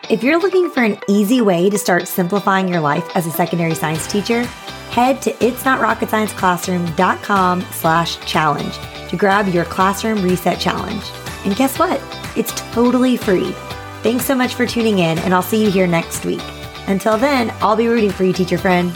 If 0.09 0.23
you're 0.23 0.39
looking 0.39 0.71
for 0.71 0.85
an 0.85 0.97
easy 1.09 1.41
way 1.41 1.69
to 1.69 1.77
start 1.77 2.07
simplifying 2.07 2.69
your 2.69 2.81
life 2.81 3.05
as 3.17 3.27
a 3.27 3.33
secondary 3.33 3.75
science 3.75 4.07
teacher, 4.07 4.49
head 4.91 5.23
to 5.23 5.33
itsnotrocketscienceclassroom.com 5.33 7.63
slash 7.73 8.19
challenge 8.27 8.79
to 9.09 9.17
grab 9.17 9.49
your 9.49 9.65
classroom 9.65 10.23
reset 10.23 10.61
challenge. 10.61 11.03
And 11.45 11.57
guess 11.57 11.79
what? 11.79 12.01
It's 12.37 12.53
totally 12.73 13.17
free. 13.17 13.53
Thanks 14.03 14.25
so 14.25 14.35
much 14.35 14.55
for 14.55 14.67
tuning 14.67 14.99
in, 14.99 15.19
and 15.21 15.33
I'll 15.35 15.43
see 15.43 15.65
you 15.65 15.71
here 15.71 15.87
next 15.87 16.25
week. 16.25 16.43
Until 16.87 17.19
then, 17.19 17.53
I'll 17.61 17.77
be 17.77 17.89
rooting 17.89 18.11
for 18.11 18.25
you, 18.25 18.33
teacher 18.33 18.59
friend. 18.59 18.93